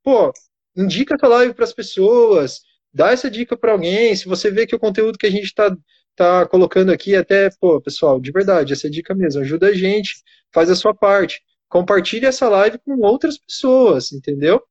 [0.03, 0.33] pô,
[0.77, 2.61] indica essa live para as pessoas,
[2.93, 4.15] dá essa dica para alguém.
[4.17, 5.77] Se você vê que o conteúdo que a gente está
[6.17, 10.15] tá colocando aqui, até, pô, pessoal, de verdade, essa é dica mesmo, ajuda a gente,
[10.53, 11.41] faz a sua parte.
[11.69, 14.63] Compartilhe essa live com outras pessoas, entendeu?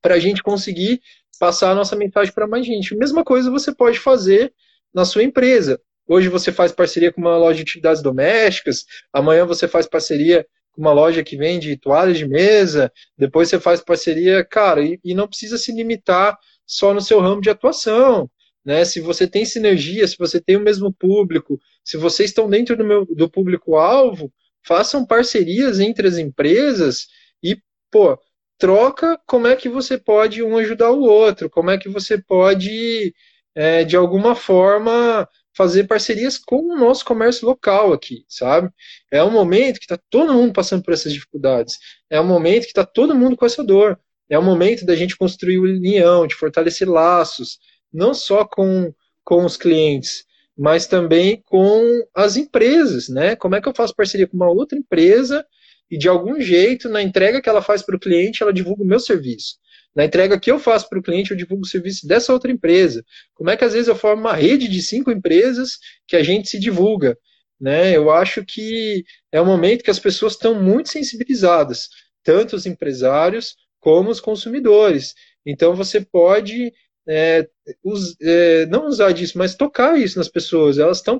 [0.00, 1.00] Para a gente conseguir
[1.38, 2.96] passar a nossa mensagem para mais gente.
[2.96, 4.52] Mesma coisa você pode fazer
[4.92, 5.80] na sua empresa.
[6.06, 10.80] Hoje você faz parceria com uma loja de utilidades domésticas, amanhã você faz parceria com
[10.80, 15.28] uma loja que vende toalhas de mesa, depois você faz parceria, cara, e, e não
[15.28, 18.30] precisa se limitar só no seu ramo de atuação.
[18.64, 18.84] Né?
[18.84, 22.84] Se você tem sinergia, se você tem o mesmo público, se vocês estão dentro do,
[22.84, 24.32] meu, do público-alvo,
[24.62, 27.06] façam parcerias entre as empresas
[27.42, 27.58] e,
[27.90, 28.18] pô,
[28.58, 33.14] troca como é que você pode um ajudar o outro, como é que você pode,
[33.54, 38.70] é, de alguma forma, fazer parcerias com o nosso comércio local aqui, sabe?
[39.10, 41.78] É um momento que está todo mundo passando por essas dificuldades,
[42.10, 45.16] é um momento que está todo mundo com essa dor, é um momento da gente
[45.16, 47.58] construir união, de fortalecer laços,
[47.92, 48.92] não só com,
[49.24, 50.24] com os clientes,
[50.56, 51.82] mas também com
[52.14, 53.36] as empresas, né?
[53.36, 55.46] Como é que eu faço parceria com uma outra empresa
[55.90, 58.86] e de algum jeito, na entrega que ela faz para o cliente, ela divulga o
[58.86, 59.56] meu serviço.
[59.94, 63.04] Na entrega que eu faço para o cliente, eu divulgo o serviço dessa outra empresa.
[63.34, 66.48] Como é que às vezes eu formo uma rede de cinco empresas que a gente
[66.48, 67.16] se divulga?
[67.60, 67.96] Né?
[67.96, 71.88] Eu acho que é um momento que as pessoas estão muito sensibilizadas,
[72.22, 75.14] tanto os empresários como os consumidores.
[75.44, 76.72] Então você pode
[77.08, 77.48] é,
[77.82, 80.78] us, é, não usar disso, mas tocar isso nas pessoas.
[80.78, 81.18] Elas estão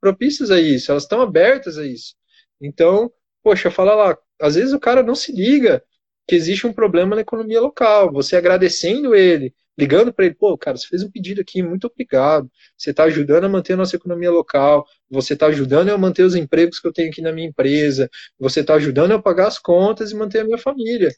[0.00, 2.14] propícias a isso, elas estão abertas a isso.
[2.60, 4.18] Então, poxa, fala lá.
[4.40, 5.82] Às vezes o cara não se liga
[6.26, 8.12] que existe um problema na economia local.
[8.12, 12.50] Você agradecendo ele, ligando para ele, pô, cara, você fez um pedido aqui, muito obrigado.
[12.76, 16.34] Você está ajudando a manter a nossa economia local, você está ajudando a manter os
[16.34, 20.10] empregos que eu tenho aqui na minha empresa, você está ajudando a pagar as contas
[20.10, 21.10] e manter a minha família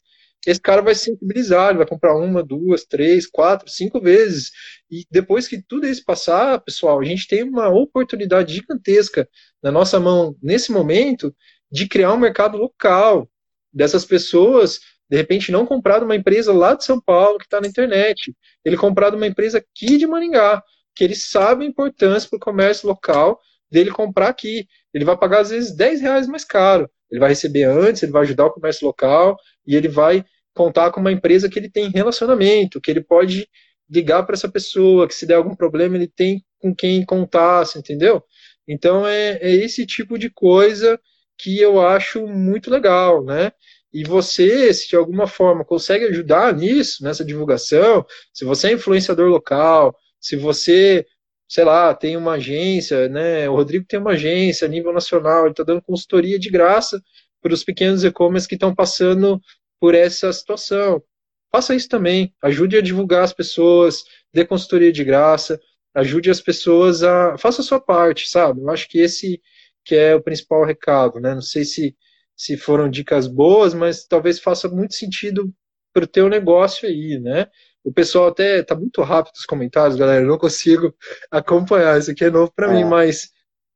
[0.47, 4.51] esse cara vai se sensibilizar, ele vai comprar uma, duas, três, quatro, cinco vezes.
[4.89, 9.29] E depois que tudo isso passar, pessoal, a gente tem uma oportunidade gigantesca
[9.61, 11.35] na nossa mão, nesse momento,
[11.71, 13.29] de criar um mercado local.
[13.73, 14.79] Dessas pessoas,
[15.09, 18.35] de repente, não comprar de uma empresa lá de São Paulo que está na internet.
[18.65, 20.61] Ele comprar de uma empresa aqui de Maringá,
[20.93, 23.39] que ele sabe a importância para o comércio local
[23.71, 24.67] dele comprar aqui.
[24.93, 26.89] Ele vai pagar, às vezes, 10 reais mais caro.
[27.09, 30.99] Ele vai receber antes, ele vai ajudar o comércio local e ele vai contar com
[30.99, 33.47] uma empresa que ele tem relacionamento, que ele pode
[33.89, 38.23] ligar para essa pessoa, que se der algum problema ele tem com quem contar, entendeu?
[38.67, 40.99] Então é, é esse tipo de coisa
[41.37, 43.51] que eu acho muito legal, né?
[43.93, 49.29] E você, se de alguma forma consegue ajudar nisso, nessa divulgação, se você é influenciador
[49.29, 51.05] local, se você,
[51.47, 53.49] sei lá, tem uma agência, né?
[53.49, 57.01] O Rodrigo tem uma agência a nível nacional, ele está dando consultoria de graça
[57.41, 59.41] para os pequenos e-commerce que estão passando
[59.79, 61.03] por essa situação.
[61.51, 62.33] Faça isso também.
[62.41, 65.59] Ajude a divulgar as pessoas, dê consultoria de graça,
[65.93, 67.37] ajude as pessoas a.
[67.37, 68.61] Faça a sua parte, sabe?
[68.61, 69.41] Eu acho que esse
[69.83, 71.33] que é o principal recado, né?
[71.33, 71.95] Não sei se,
[72.35, 75.53] se foram dicas boas, mas talvez faça muito sentido
[75.93, 77.47] para o teu negócio aí, né?
[77.83, 80.23] O pessoal até tá muito rápido os comentários, galera.
[80.23, 80.93] Eu não consigo
[81.31, 81.99] acompanhar.
[81.99, 82.75] Isso aqui é novo para é.
[82.75, 83.31] mim, mas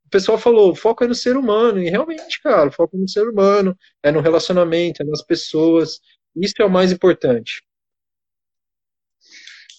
[0.05, 2.99] o pessoal falou, o foco é no ser humano, e realmente, cara, o foco é
[2.99, 5.99] no ser humano, é no relacionamento, é nas pessoas,
[6.35, 7.63] isso é o mais importante.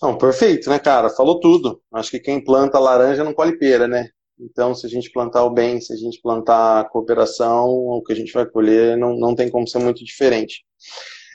[0.03, 1.09] Não, perfeito, né, cara?
[1.09, 1.83] Falou tudo.
[1.93, 4.11] Acho que quem planta laranja não colhe pera, né?
[4.39, 8.13] Então, se a gente plantar o bem, se a gente plantar a cooperação, o que
[8.13, 10.65] a gente vai colher não, não tem como ser muito diferente.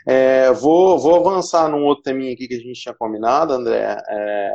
[0.08, 4.52] É, vou, vou avançar num outro teminha aqui que a gente tinha combinado, André, é,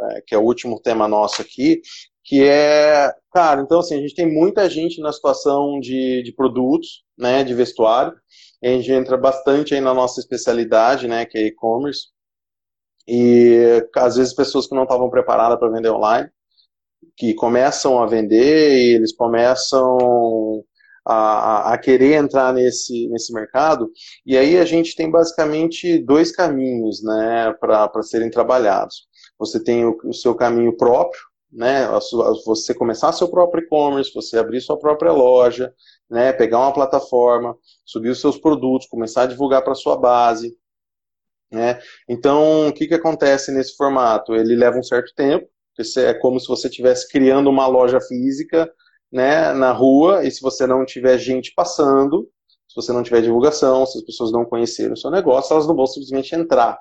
[0.00, 1.80] é, que é o último tema nosso aqui,
[2.24, 7.04] que é, cara, então assim, a gente tem muita gente na situação de, de produtos,
[7.16, 8.14] né, de vestuário,
[8.62, 12.08] a gente entra bastante aí na nossa especialidade, né, que é e-commerce,
[13.06, 16.28] e às vezes pessoas que não estavam preparadas para vender online,
[17.16, 20.64] que começam a vender e eles começam
[21.04, 23.90] a, a, querer entrar nesse, nesse mercado,
[24.24, 29.06] e aí a gente tem basicamente dois caminhos, né, para serem trabalhados.
[29.38, 31.88] Você tem o, o seu caminho próprio, né,
[32.46, 35.74] você começar seu próprio e-commerce, você abrir sua própria loja,
[36.08, 40.56] né, pegar uma plataforma, subir os seus produtos, começar a divulgar para sua base,
[41.52, 41.78] né?
[42.08, 44.34] Então, o que, que acontece nesse formato?
[44.34, 45.46] Ele leva um certo tempo,
[45.98, 48.70] é como se você estivesse criando uma loja física,
[49.10, 52.28] né, na rua, e se você não tiver gente passando,
[52.68, 55.76] se você não tiver divulgação, se as pessoas não conhecerem o seu negócio, elas não
[55.76, 56.78] vão simplesmente entrar.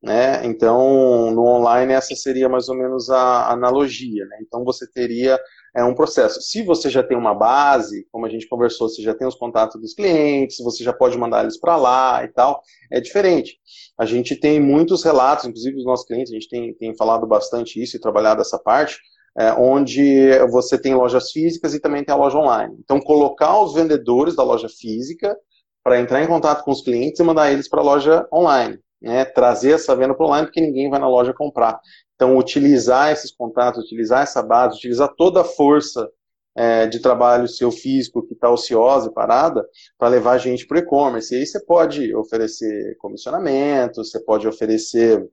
[0.00, 0.44] Né?
[0.46, 4.24] Então, no online, essa seria mais ou menos a analogia.
[4.26, 4.38] Né?
[4.42, 5.40] Então, você teria
[5.74, 6.40] é um processo.
[6.40, 9.80] Se você já tem uma base, como a gente conversou, você já tem os contatos
[9.80, 13.58] dos clientes, você já pode mandar eles para lá e tal, é diferente.
[13.98, 17.82] A gente tem muitos relatos, inclusive os nossos clientes, a gente tem, tem falado bastante
[17.82, 18.98] isso e trabalhado essa parte,
[19.36, 22.76] é, onde você tem lojas físicas e também tem a loja online.
[22.78, 25.36] Então, colocar os vendedores da loja física
[25.82, 28.78] para entrar em contato com os clientes e mandar eles para a loja online.
[29.04, 31.78] Né, trazer essa venda para online, porque ninguém vai na loja comprar.
[32.14, 36.08] Então, utilizar esses contatos, utilizar essa base, utilizar toda a força
[36.56, 39.62] é, de trabalho seu físico que está ociosa e parada
[39.98, 41.34] para levar a gente para o e-commerce.
[41.34, 45.28] E aí você pode oferecer comissionamento, você pode oferecer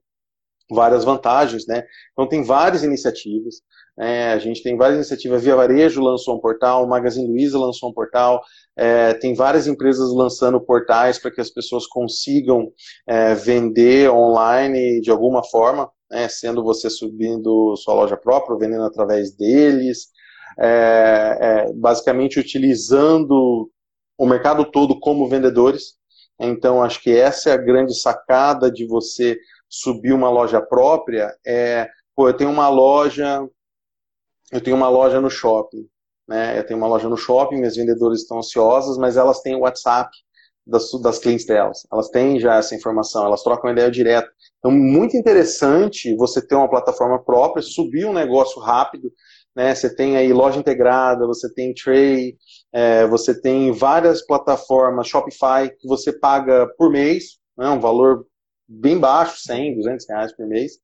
[0.69, 1.83] várias vantagens, né?
[2.11, 3.61] Então tem várias iniciativas.
[3.99, 5.43] É, a gente tem várias iniciativas.
[5.43, 8.41] Via Varejo lançou um portal, Magazine Luiza lançou um portal.
[8.77, 12.71] É, tem várias empresas lançando portais para que as pessoas consigam
[13.05, 19.33] é, vender online de alguma forma né, sendo você subindo sua loja própria, vendendo através
[19.33, 20.09] deles,
[20.59, 23.71] é, é, basicamente utilizando
[24.17, 25.95] o mercado todo como vendedores.
[26.37, 31.33] Então, acho que essa é a grande sacada de você subir uma loja própria.
[31.47, 33.47] É, pô, eu tenho uma loja,
[34.51, 35.87] eu tenho uma loja no shopping,
[36.31, 36.57] né?
[36.57, 40.09] Eu tenho uma loja no shopping, minhas vendedoras estão ansiosas, mas elas têm o WhatsApp
[40.65, 41.85] das, das clientes delas.
[41.91, 44.31] Elas têm já essa informação, elas trocam ideia direto.
[44.59, 49.11] Então, muito interessante você ter uma plataforma própria, subir um negócio rápido.
[49.53, 49.75] Né?
[49.75, 52.37] Você tem aí loja integrada, você tem Tray,
[52.71, 57.67] é, você tem várias plataformas, Shopify, que você paga por mês, né?
[57.67, 58.25] um valor
[58.65, 60.79] bem baixo, 100, 200 reais por mês.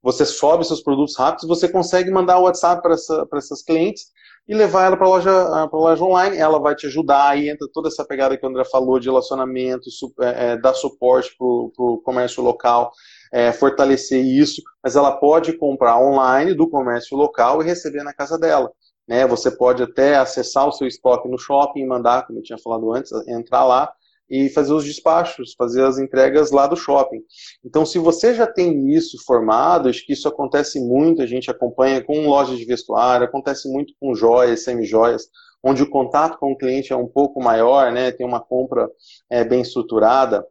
[0.00, 4.14] Você sobe seus produtos rápidos, você consegue mandar o WhatsApp para essa, essas clientes
[4.46, 6.36] e levar ela para a loja, pra loja online.
[6.36, 9.88] Ela vai te ajudar, aí entra toda essa pegada que o André falou de relacionamento,
[10.20, 12.92] é, é, dar suporte para o comércio local,
[13.32, 18.38] é, fortalecer isso, mas ela pode comprar online do comércio local e receber na casa
[18.38, 18.70] dela.
[19.08, 19.26] Né?
[19.26, 23.12] Você pode até acessar o seu estoque no shopping mandar, como eu tinha falado antes,
[23.26, 23.92] entrar lá
[24.28, 27.20] e fazer os despachos, fazer as entregas lá do shopping.
[27.64, 32.02] Então, se você já tem isso formado, acho que isso acontece muito, a gente acompanha
[32.02, 35.28] com lojas de vestuário, acontece muito com joias, semi-joias,
[35.62, 38.88] onde o contato com o cliente é um pouco maior, né, tem uma compra
[39.30, 40.46] é, bem estruturada,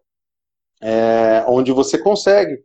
[0.82, 2.60] é, onde você consegue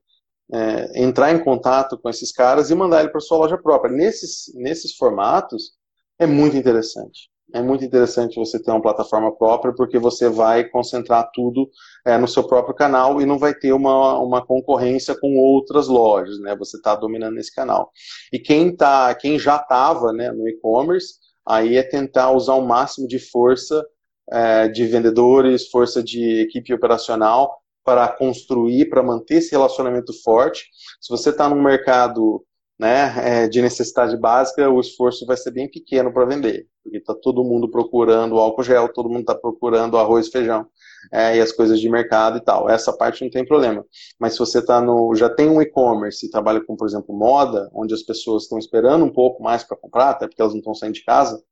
[0.52, 3.94] é, entrar em contato com esses caras e mandar ele para sua loja própria.
[3.94, 5.72] Nesses, nesses formatos,
[6.18, 11.30] é muito interessante é muito interessante você ter uma plataforma própria, porque você vai concentrar
[11.32, 11.68] tudo
[12.06, 16.38] é, no seu próprio canal e não vai ter uma, uma concorrência com outras lojas,
[16.40, 16.54] né?
[16.56, 17.90] Você está dominando esse canal.
[18.32, 21.14] E quem, tá, quem já estava né, no e-commerce,
[21.46, 23.84] aí é tentar usar o máximo de força
[24.30, 30.66] é, de vendedores, força de equipe operacional para construir, para manter esse relacionamento forte.
[31.00, 32.44] Se você está num mercado
[32.78, 37.14] né, é, de necessidade básica, o esforço vai ser bem pequeno para vender, porque está
[37.14, 40.66] todo mundo procurando álcool gel, todo mundo está procurando arroz e feijão
[41.12, 42.68] é, e as coisas de mercado e tal.
[42.68, 43.84] Essa parte não tem problema.
[44.18, 47.68] Mas se você tá no, já tem um e-commerce e trabalha com, por exemplo, moda,
[47.74, 50.74] onde as pessoas estão esperando um pouco mais para comprar, até porque elas não estão
[50.74, 51.42] saindo de casa,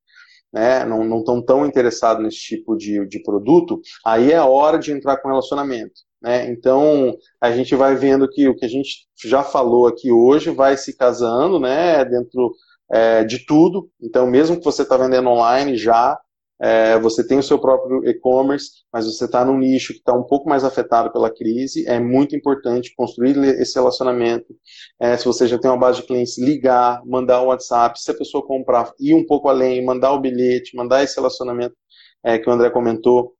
[0.52, 5.16] né, não estão tão interessados nesse tipo de, de produto, aí é hora de entrar
[5.18, 6.05] com relacionamento.
[6.22, 6.50] Né?
[6.50, 10.76] Então, a gente vai vendo que o que a gente já falou aqui hoje vai
[10.76, 12.54] se casando né, dentro
[12.90, 13.90] é, de tudo.
[14.00, 16.18] Então, mesmo que você está vendendo online já,
[16.58, 20.22] é, você tem o seu próprio e-commerce, mas você está num nicho que está um
[20.22, 24.54] pouco mais afetado pela crise, é muito importante construir esse relacionamento.
[24.98, 28.14] É, se você já tem uma base de clientes, ligar, mandar o WhatsApp, se a
[28.14, 31.76] pessoa comprar, ir um pouco além, mandar o bilhete, mandar esse relacionamento
[32.24, 33.35] é, que o André comentou,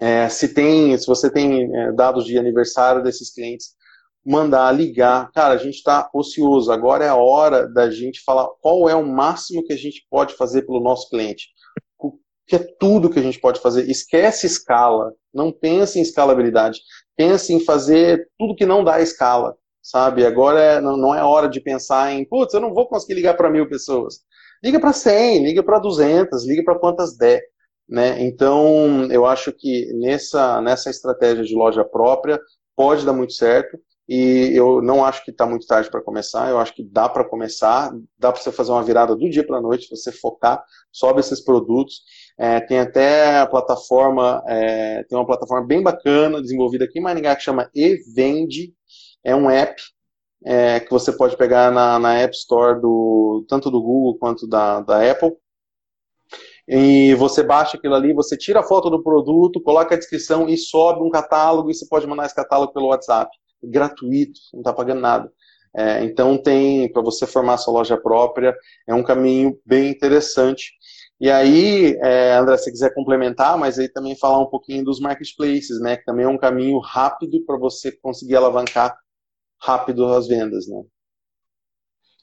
[0.00, 3.74] é, se tem, se você tem é, dados de aniversário desses clientes,
[4.24, 5.30] mandar, ligar.
[5.32, 6.72] Cara, a gente está ocioso.
[6.72, 10.34] Agora é a hora da gente falar qual é o máximo que a gente pode
[10.34, 11.48] fazer pelo nosso cliente.
[12.46, 13.88] Que é tudo que a gente pode fazer.
[13.88, 15.12] Esquece escala.
[15.32, 16.80] Não pense em escalabilidade.
[17.16, 19.54] Pense em fazer tudo que não dá escala.
[19.82, 20.26] Sabe?
[20.26, 23.34] Agora é, não, não é hora de pensar em, putz, eu não vou conseguir ligar
[23.34, 24.20] para mil pessoas.
[24.62, 27.40] Liga para 100, liga para 200, liga para quantas der.
[27.90, 28.22] Né?
[28.22, 32.40] Então, eu acho que nessa, nessa estratégia de loja própria
[32.76, 33.76] pode dar muito certo.
[34.08, 37.24] E eu não acho que está muito tarde para começar, eu acho que dá para
[37.24, 41.20] começar, dá para você fazer uma virada do dia para a noite, você focar, sobe
[41.20, 42.02] esses produtos.
[42.36, 47.36] É, tem até a plataforma, é, tem uma plataforma bem bacana, desenvolvida aqui em Maringá,
[47.36, 48.74] que chama eVende,
[49.22, 49.80] é um app
[50.44, 54.80] é, que você pode pegar na, na App Store do, tanto do Google quanto da,
[54.80, 55.32] da Apple,
[56.72, 60.56] e você baixa aquilo ali, você tira a foto do produto, coloca a descrição e
[60.56, 63.28] sobe um catálogo e você pode mandar esse catálogo pelo WhatsApp.
[63.60, 65.32] Gratuito, não está pagando nada.
[65.76, 68.56] É, então tem para você formar sua loja própria
[68.86, 70.70] é um caminho bem interessante.
[71.20, 75.80] E aí, é, André, se quiser complementar, mas aí também falar um pouquinho dos marketplaces,
[75.80, 75.96] né?
[75.96, 78.96] Que também é um caminho rápido para você conseguir alavancar
[79.60, 80.82] rápido as vendas, né?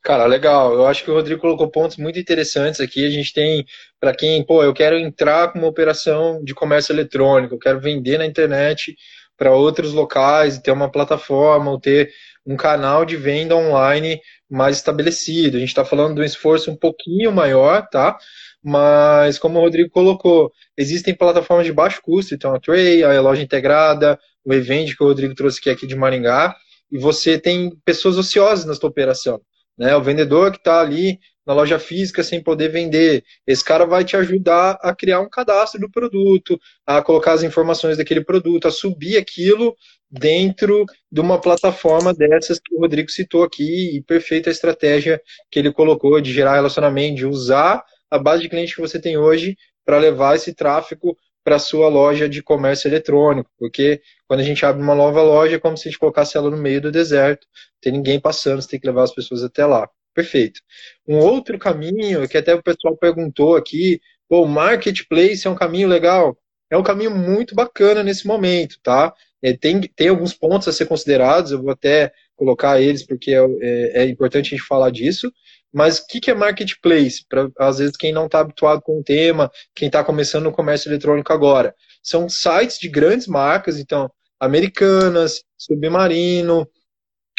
[0.07, 0.73] Cara, legal.
[0.73, 3.05] Eu acho que o Rodrigo colocou pontos muito interessantes aqui.
[3.05, 3.65] A gente tem,
[3.99, 8.17] para quem, pô, eu quero entrar com uma operação de comércio eletrônico, eu quero vender
[8.17, 8.95] na internet
[9.35, 12.09] para outros locais ter uma plataforma ou ter
[12.45, 15.57] um canal de venda online mais estabelecido.
[15.57, 18.17] A gente está falando de um esforço um pouquinho maior, tá?
[18.63, 23.41] Mas, como o Rodrigo colocou, existem plataformas de baixo custo, então a Tray, a loja
[23.41, 26.55] integrada, o Event que o Rodrigo trouxe aqui, aqui de Maringá,
[26.89, 29.41] e você tem pessoas ociosas na sua operação.
[29.77, 29.95] Né?
[29.95, 33.23] O vendedor que está ali na loja física sem poder vender.
[33.45, 37.97] Esse cara vai te ajudar a criar um cadastro do produto, a colocar as informações
[37.97, 39.73] daquele produto, a subir aquilo
[40.11, 45.57] dentro de uma plataforma dessas que o Rodrigo citou aqui, e perfeita a estratégia que
[45.59, 49.55] ele colocou de gerar relacionamento, de usar a base de clientes que você tem hoje
[49.85, 51.17] para levar esse tráfego
[51.47, 55.59] para sua loja de comércio eletrônico, porque quando a gente abre uma nova loja é
[55.59, 58.67] como se a gente colocasse ela no meio do deserto, não tem ninguém passando, você
[58.67, 59.89] tem que levar as pessoas até lá.
[60.13, 60.59] Perfeito.
[61.07, 66.37] Um outro caminho, que até o pessoal perguntou aqui, o marketplace é um caminho legal?
[66.69, 69.13] É um caminho muito bacana nesse momento, tá?
[69.41, 73.39] É, tem, tem alguns pontos a ser considerados, eu vou até colocar eles porque é,
[73.61, 75.31] é, é importante a gente falar disso,
[75.73, 77.25] mas o que, que é marketplace?
[77.27, 80.89] Para, às vezes, quem não está habituado com o tema, quem está começando no comércio
[80.89, 81.75] eletrônico agora.
[82.01, 84.09] São sites de grandes marcas, então,
[84.39, 86.67] Americanas, Submarino,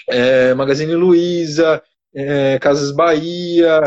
[0.09, 1.83] é, Magazine Luiza,
[2.15, 3.81] é, Casas Bahia,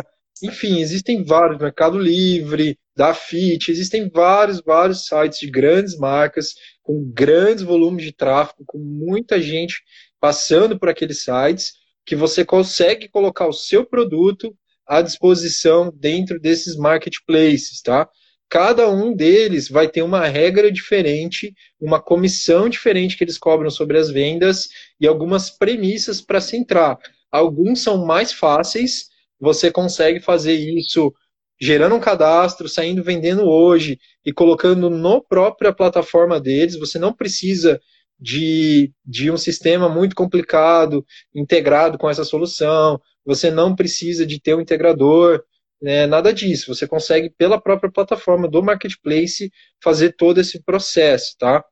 [0.43, 7.03] enfim, existem vários, Mercado Livre, da FIT, existem vários, vários sites de grandes marcas, com
[7.13, 9.81] grandes volumes de tráfego, com muita gente
[10.19, 11.73] passando por aqueles sites,
[12.11, 14.53] que você consegue colocar o seu produto
[14.85, 18.05] à disposição dentro desses marketplaces, tá?
[18.49, 23.97] Cada um deles vai ter uma regra diferente, uma comissão diferente que eles cobram sobre
[23.97, 24.67] as vendas
[24.99, 26.97] e algumas premissas para se entrar.
[27.31, 29.05] Alguns são mais fáceis,
[29.39, 31.13] você consegue fazer isso
[31.61, 36.77] gerando um cadastro, saindo vendendo hoje e colocando no própria plataforma deles.
[36.77, 37.79] Você não precisa
[38.21, 41.03] de, de um sistema muito complicado
[41.33, 45.43] integrado com essa solução, você não precisa de ter um integrador,
[45.81, 46.73] né, nada disso.
[46.73, 49.51] Você consegue, pela própria plataforma do Marketplace,
[49.83, 51.65] fazer todo esse processo, tá?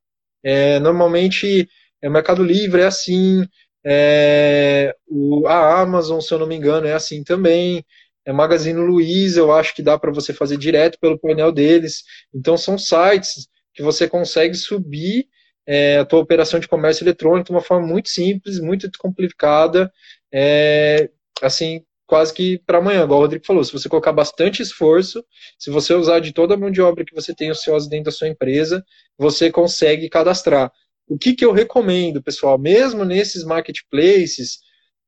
[0.44, 1.70] É, normalmente,
[2.02, 3.46] é, o Mercado Livre é assim,
[3.86, 7.86] é, o, a Amazon, se eu não me engano, é assim também.
[8.26, 12.04] É Magazine Luiza, eu acho que dá para você fazer direto pelo painel deles.
[12.34, 15.28] Então, são sites que você consegue subir
[15.68, 19.92] é, a tua operação de comércio eletrônico de uma forma muito simples, muito complicada,
[20.32, 21.10] é,
[21.42, 25.24] assim, quase que para amanhã, igual o Rodrigo falou, se você colocar bastante esforço,
[25.60, 28.12] se você usar de toda a mão de obra que você tem ociosa dentro da
[28.12, 28.84] sua empresa,
[29.18, 30.72] você consegue cadastrar.
[31.08, 32.58] O que, que eu recomendo, pessoal?
[32.58, 34.60] Mesmo nesses marketplaces,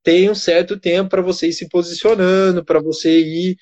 [0.04, 3.58] tem um certo tempo para você ir se posicionando, para você ir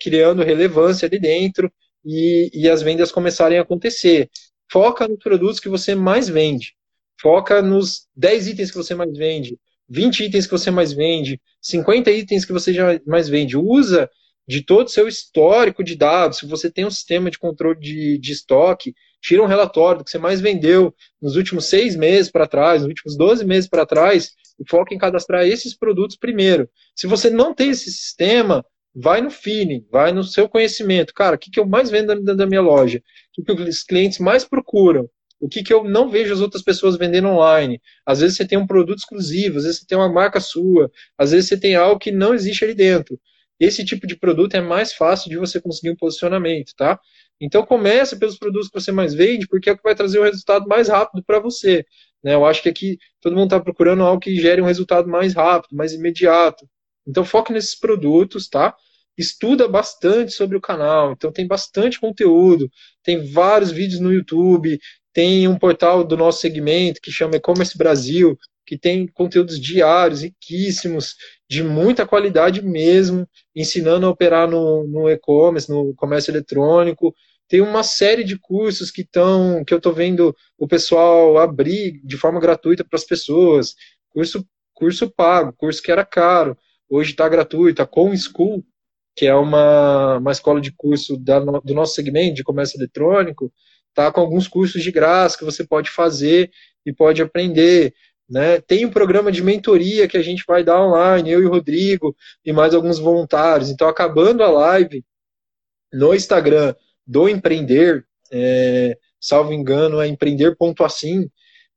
[0.00, 1.72] criando relevância ali dentro
[2.04, 4.30] e, e as vendas começarem a acontecer
[4.70, 6.74] foca nos produtos que você mais vende.
[7.20, 9.58] Foca nos 10 itens que você mais vende,
[9.88, 13.56] 20 itens que você mais vende, 50 itens que você já mais vende.
[13.56, 14.10] Usa
[14.46, 16.38] de todo o seu histórico de dados.
[16.38, 20.10] Se você tem um sistema de controle de, de estoque, tira um relatório do que
[20.10, 24.32] você mais vendeu nos últimos seis meses para trás, nos últimos 12 meses para trás,
[24.58, 26.68] e foca em cadastrar esses produtos primeiro.
[26.94, 28.64] Se você não tem esse sistema,
[28.94, 31.12] vai no feeling, vai no seu conhecimento.
[31.14, 33.02] Cara, o que, que eu mais vendo dentro da minha loja?
[33.36, 35.08] O que, que os clientes mais procuram?
[35.40, 37.80] O que, que eu não vejo as outras pessoas vendendo online?
[38.06, 41.32] Às vezes você tem um produto exclusivo, às vezes você tem uma marca sua, às
[41.32, 43.20] vezes você tem algo que não existe ali dentro.
[43.58, 46.98] Esse tipo de produto é mais fácil de você conseguir um posicionamento, tá?
[47.40, 50.22] Então comece pelos produtos que você mais vende, porque é o que vai trazer o
[50.22, 51.84] um resultado mais rápido para você.
[52.22, 52.34] Né?
[52.34, 55.76] Eu acho que aqui todo mundo está procurando algo que gere um resultado mais rápido,
[55.76, 56.66] mais imediato.
[57.06, 58.74] Então foque nesses produtos, tá?
[59.16, 62.68] Estuda bastante sobre o canal, então tem bastante conteúdo,
[63.02, 64.78] tem vários vídeos no YouTube,
[65.12, 68.36] tem um portal do nosso segmento que chama E-Commerce Brasil,
[68.66, 71.14] que tem conteúdos diários, riquíssimos,
[71.48, 77.14] de muita qualidade mesmo, ensinando a operar no, no e-commerce, no comércio eletrônico.
[77.46, 82.16] Tem uma série de cursos que estão, que eu estou vendo o pessoal abrir de
[82.16, 83.74] forma gratuita para as pessoas.
[84.08, 86.56] Curso, curso pago, curso que era caro
[86.88, 87.82] hoje está gratuito.
[87.82, 88.64] A Com School,
[89.16, 93.52] que é uma, uma escola de curso da, do nosso segmento de comércio eletrônico,
[93.90, 96.50] está com alguns cursos de graça que você pode fazer
[96.84, 97.94] e pode aprender.
[98.28, 98.60] Né?
[98.60, 102.16] Tem um programa de mentoria que a gente vai dar online, eu e o Rodrigo
[102.44, 103.70] e mais alguns voluntários.
[103.70, 105.04] Então, acabando a live
[105.92, 106.74] no Instagram
[107.06, 111.30] do Empreender, é, salvo engano, é empreender.assim,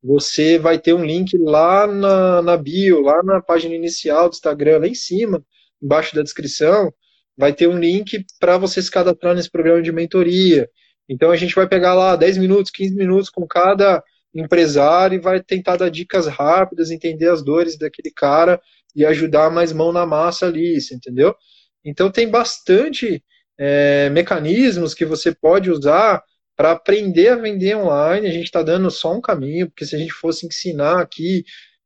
[0.03, 4.79] você vai ter um link lá na, na bio, lá na página inicial do Instagram,
[4.79, 5.43] lá em cima,
[5.81, 6.91] embaixo da descrição,
[7.37, 10.69] vai ter um link para você se cadastrar nesse programa de mentoria.
[11.09, 15.41] Então a gente vai pegar lá 10 minutos, 15 minutos com cada empresário e vai
[15.41, 18.59] tentar dar dicas rápidas, entender as dores daquele cara
[18.95, 21.35] e ajudar mais mão na massa ali, entendeu?
[21.83, 23.23] Então tem bastante
[23.57, 26.21] é, mecanismos que você pode usar
[26.57, 28.27] para aprender a vender online.
[28.27, 31.45] A gente está dando só um caminho, porque se a gente fosse ensinar aqui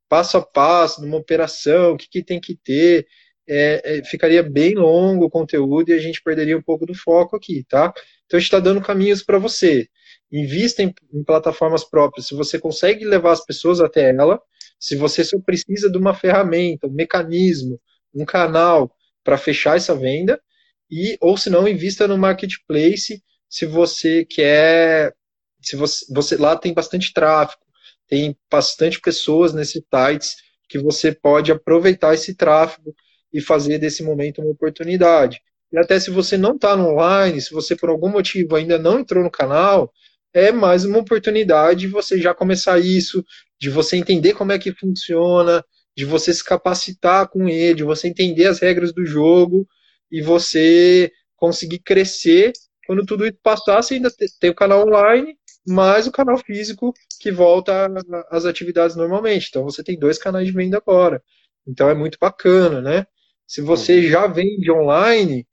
[0.09, 3.07] passo a passo, numa operação, o que, que tem que ter,
[3.47, 7.35] é, é, ficaria bem longo o conteúdo e a gente perderia um pouco do foco
[7.35, 7.93] aqui, tá?
[8.25, 9.87] Então a gente está dando caminhos para você.
[10.31, 12.27] Invista em, em, plataformas próprias.
[12.27, 14.39] Se você consegue levar as pessoas até ela,
[14.79, 17.79] se você só precisa de uma ferramenta, um mecanismo,
[18.13, 18.93] um canal
[19.23, 20.41] para fechar essa venda,
[20.89, 25.13] e ou se não, invista no marketplace se você quer.
[25.61, 27.61] Se você, você lá tem bastante tráfego,
[28.07, 30.37] tem bastante pessoas nesses sites
[30.67, 32.95] que você pode aproveitar esse tráfego
[33.31, 35.39] e fazer desse momento uma oportunidade.
[35.71, 39.23] E até se você não está online, se você por algum motivo ainda não entrou
[39.23, 39.93] no canal,
[40.33, 43.23] é mais uma oportunidade de você já começar isso,
[43.59, 45.63] de você entender como é que funciona,
[45.95, 49.67] de você se capacitar com ele, de você entender as regras do jogo
[50.09, 52.53] e você conseguir crescer.
[52.91, 57.31] Quando tudo isso passar, você ainda tem o canal online, mais o canal físico que
[57.31, 57.87] volta
[58.29, 59.47] às atividades normalmente.
[59.47, 61.23] Então você tem dois canais de venda agora.
[61.65, 63.05] Então é muito bacana, né?
[63.47, 64.09] Se você uhum.
[64.09, 65.47] já vende online,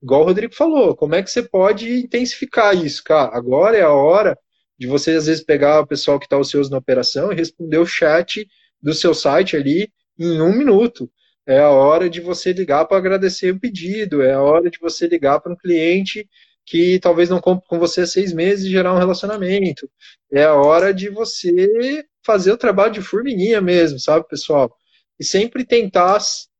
[0.00, 3.36] igual o Rodrigo falou, como é que você pode intensificar isso, cara?
[3.36, 4.38] Agora é a hora
[4.78, 7.86] de você, às vezes, pegar o pessoal que está ocioso na operação e responder o
[7.86, 8.46] chat
[8.80, 11.10] do seu site ali em um minuto.
[11.44, 15.08] É a hora de você ligar para agradecer o pedido, é a hora de você
[15.08, 16.28] ligar para um cliente
[16.66, 19.88] que talvez não compre com você há seis meses e gerar um relacionamento.
[20.32, 24.76] É a hora de você fazer o trabalho de formiguinha mesmo, sabe, pessoal?
[25.18, 26.18] E sempre tentar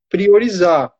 [0.09, 0.93] priorizar.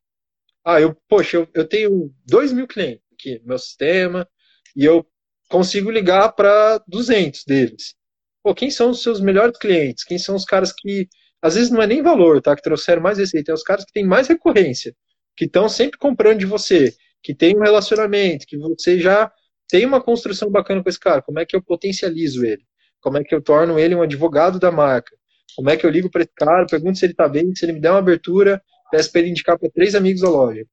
[0.65, 4.29] Ah, eu, poxa, eu, eu tenho dois mil clientes aqui no meu sistema
[4.75, 5.07] e eu
[5.49, 7.95] consigo ligar para 200 deles.
[8.43, 10.05] Pô, quem são os seus melhores clientes?
[10.05, 11.09] Quem são os caras que,
[11.41, 12.57] às vezes não é nem valor, tá?
[12.57, 14.95] Que trouxeram mais receita, é os caras que têm mais recorrência,
[15.37, 16.95] que estão sempre comprando de você,
[17.27, 19.33] que tem um relacionamento, que você já
[19.67, 21.21] tem uma construção bacana com esse cara.
[21.21, 22.65] Como é que eu potencializo ele?
[23.01, 25.13] Como é que eu torno ele um advogado da marca?
[25.57, 27.73] Como é que eu ligo para esse cara, pergunto se ele está bem, se ele
[27.73, 28.63] me der uma abertura,
[28.93, 30.65] peço para ele indicar para três amigos da loja.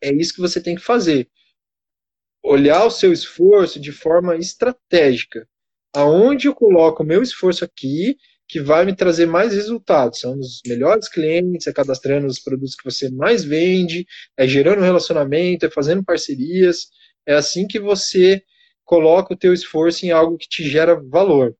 [0.00, 1.28] É isso que você tem que fazer.
[2.40, 5.44] Olhar o seu esforço de forma estratégica.
[5.92, 8.16] Aonde eu coloco o meu esforço aqui
[8.48, 10.20] que vai me trazer mais resultados?
[10.20, 15.66] São os melhores clientes, é cadastrando os produtos que você mais vende, é gerando relacionamento,
[15.66, 16.88] é fazendo parcerias.
[17.26, 18.42] É assim que você
[18.84, 21.54] coloca o teu esforço em algo que te gera valor.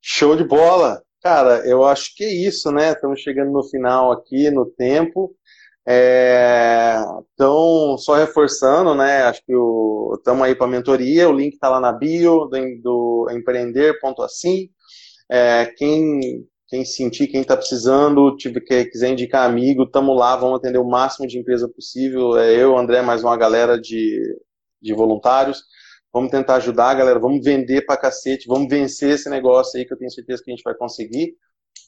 [0.00, 1.02] Show de bola!
[1.22, 2.92] Cara, eu acho que é isso, né?
[2.92, 5.34] Estamos chegando no final aqui, no tempo.
[5.86, 6.96] É,
[7.34, 9.22] então, só reforçando, né?
[9.24, 9.52] Acho que
[10.16, 14.70] estamos aí para mentoria, o link está lá na bio do, do empreender.assim.
[15.30, 18.60] É, quem, quem sentir, quem está precisando, tiver,
[18.90, 22.38] quiser indicar amigo, estamos lá, vamos atender o máximo de empresa possível.
[22.38, 24.20] É eu, André, mais uma galera de,
[24.80, 25.62] de voluntários.
[26.12, 27.18] Vamos tentar ajudar, galera.
[27.18, 28.46] Vamos vender pra cacete.
[28.46, 31.36] Vamos vencer esse negócio aí que eu tenho certeza que a gente vai conseguir.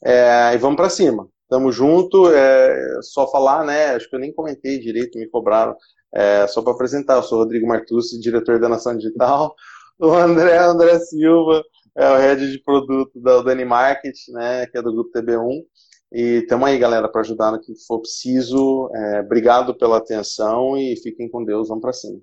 [0.04, 1.28] É, e vamos para cima.
[1.48, 2.30] Tamo junto.
[2.32, 3.94] É, só falar, né?
[3.94, 5.76] Acho que eu nem comentei direito, me cobraram.
[6.14, 9.54] É, só para apresentar, eu sou Rodrigo Martucci, diretor da Nação Digital.
[9.98, 11.62] O André André Silva
[11.96, 14.66] é o head de produto da Dani Market, né?
[14.66, 15.62] Que é do grupo TB1.
[16.12, 18.90] E tamo aí, galera, para ajudar no que for preciso.
[18.94, 21.68] É, obrigado pela atenção e fiquem com Deus.
[21.68, 22.20] Vamos para cima.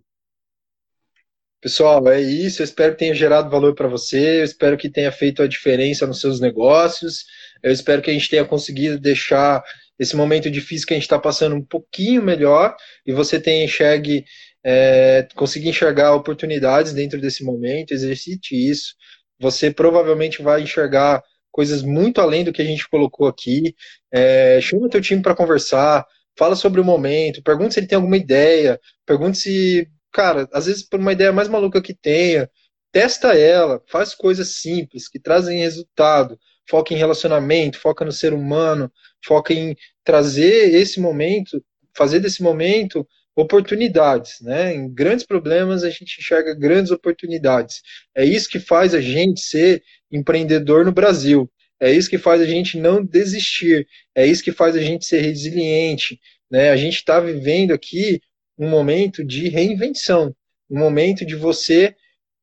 [1.64, 2.62] Pessoal, é isso.
[2.62, 4.42] Eu espero que tenha gerado valor para você.
[4.42, 7.24] Eu espero que tenha feito a diferença nos seus negócios.
[7.64, 9.64] Eu espero que a gente tenha conseguido deixar
[9.98, 14.26] esse momento difícil que a gente está passando um pouquinho melhor e você tenha enxergue,
[14.62, 17.94] é, conseguir enxergar oportunidades dentro desse momento.
[17.94, 18.94] Exercite isso.
[19.40, 23.74] Você provavelmente vai enxergar coisas muito além do que a gente colocou aqui.
[24.12, 26.06] É, chama teu time para conversar.
[26.38, 30.84] Fala sobre o momento, pergunte se ele tem alguma ideia, pergunte se cara, às vezes
[30.84, 32.50] por uma ideia mais maluca que tenha,
[32.92, 36.40] testa ela, faz coisas simples que trazem resultado,
[36.70, 38.92] foca em relacionamento, foca no ser humano,
[39.26, 41.64] foca em trazer esse momento,
[41.96, 43.06] fazer desse momento
[43.36, 44.76] oportunidades, né?
[44.76, 47.82] Em grandes problemas a gente enxerga grandes oportunidades.
[48.16, 51.52] É isso que faz a gente ser empreendedor no Brasil.
[51.80, 53.88] É isso que faz a gente não desistir.
[54.16, 56.20] É isso que faz a gente ser resiliente.
[56.50, 56.70] Né?
[56.70, 58.22] A gente está vivendo aqui
[58.58, 60.36] um momento de reinvenção,
[60.70, 61.96] um momento de você,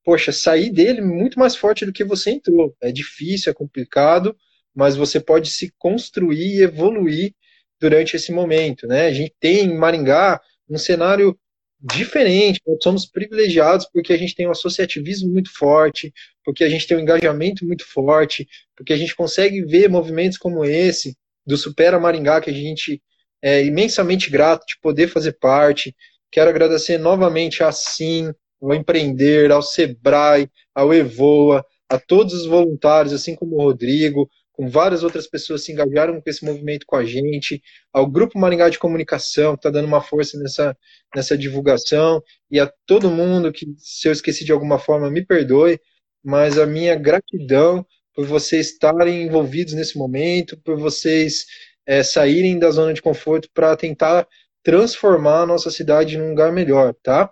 [0.04, 2.74] poxa, sair dele muito mais forte do que você entrou.
[2.80, 4.36] É difícil, é complicado,
[4.74, 7.34] mas você pode se construir e evoluir
[7.80, 8.86] durante esse momento.
[8.86, 9.06] Né?
[9.06, 11.38] A gente tem em Maringá um cenário
[11.82, 16.12] diferente, nós somos privilegiados porque a gente tem um associativismo muito forte,
[16.44, 18.46] porque a gente tem um engajamento muito forte,
[18.76, 23.02] porque a gente consegue ver movimentos como esse, do Supera Maringá, que a gente
[23.43, 25.95] é imensamente grato de poder fazer parte.
[26.30, 33.12] Quero agradecer novamente a Sim, ao Empreender, ao Sebrae, ao Evoa, a todos os voluntários,
[33.12, 37.05] assim como o Rodrigo, com várias outras pessoas se engajaram com esse movimento com a
[37.05, 37.62] gente,
[37.93, 40.76] ao Grupo Maringá de Comunicação, que está dando uma força nessa,
[41.16, 45.80] nessa divulgação, e a todo mundo que, se eu esqueci de alguma forma, me perdoe,
[46.22, 51.47] mas a minha gratidão por vocês estarem envolvidos nesse momento, por vocês
[51.91, 54.26] é, saírem da zona de conforto para tentar
[54.62, 57.30] transformar a nossa cidade num lugar melhor, tá?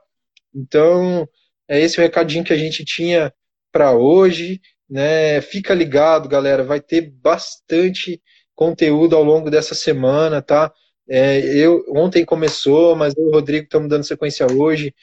[0.55, 1.29] Então,
[1.69, 3.33] é esse o recadinho que a gente tinha
[3.71, 5.41] para hoje né?
[5.43, 8.23] Fica ligado, galera, vai ter bastante
[8.55, 10.73] conteúdo ao longo dessa semana, tá?
[11.09, 14.95] É, eu ontem começou, mas eu e o Rodrigo estamos dando sequência hoje.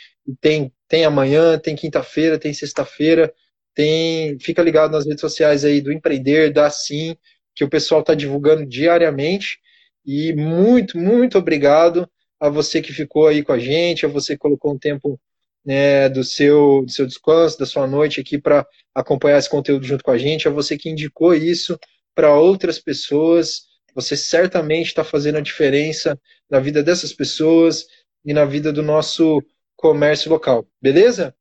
[0.41, 3.34] Tem tem amanhã, tem quinta-feira, tem sexta-feira,
[3.74, 4.38] tem.
[4.39, 7.16] Fica ligado nas redes sociais aí do Empreender, da Sim,
[7.56, 9.60] que o pessoal está divulgando diariamente.
[10.06, 14.39] E muito, muito obrigado a você que ficou aí com a gente, a você que
[14.39, 15.20] colocou um tempo
[15.66, 20.03] né, do, seu, do seu descanso, da sua noite aqui para acompanhar esse conteúdo junto
[20.03, 21.80] com a gente, a você que indicou isso
[22.14, 23.64] para outras pessoas.
[23.95, 27.86] Você certamente está fazendo a diferença na vida dessas pessoas
[28.24, 29.41] e na vida do nosso
[29.76, 30.68] comércio local.
[30.82, 31.36] Beleza?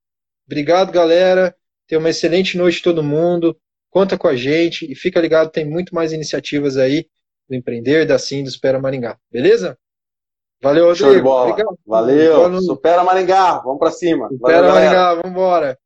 [0.47, 1.55] Obrigado, galera.
[1.87, 3.59] Tenha uma excelente noite todo mundo.
[3.95, 7.07] Conta com a gente e fica ligado, tem muito mais iniciativas aí
[7.49, 9.17] do Empreender, da Sim, do Espera Maringá.
[9.31, 9.79] Beleza?
[10.61, 11.07] Valeu, Rodrigo.
[11.07, 11.51] Show de bola.
[11.53, 11.79] Obrigado.
[11.87, 12.61] Valeu.
[12.63, 13.61] Supera Maringá.
[13.61, 14.29] Vamos para cima.
[14.31, 15.15] Supera Valeu, Maringá.
[15.15, 15.79] Vamos embora.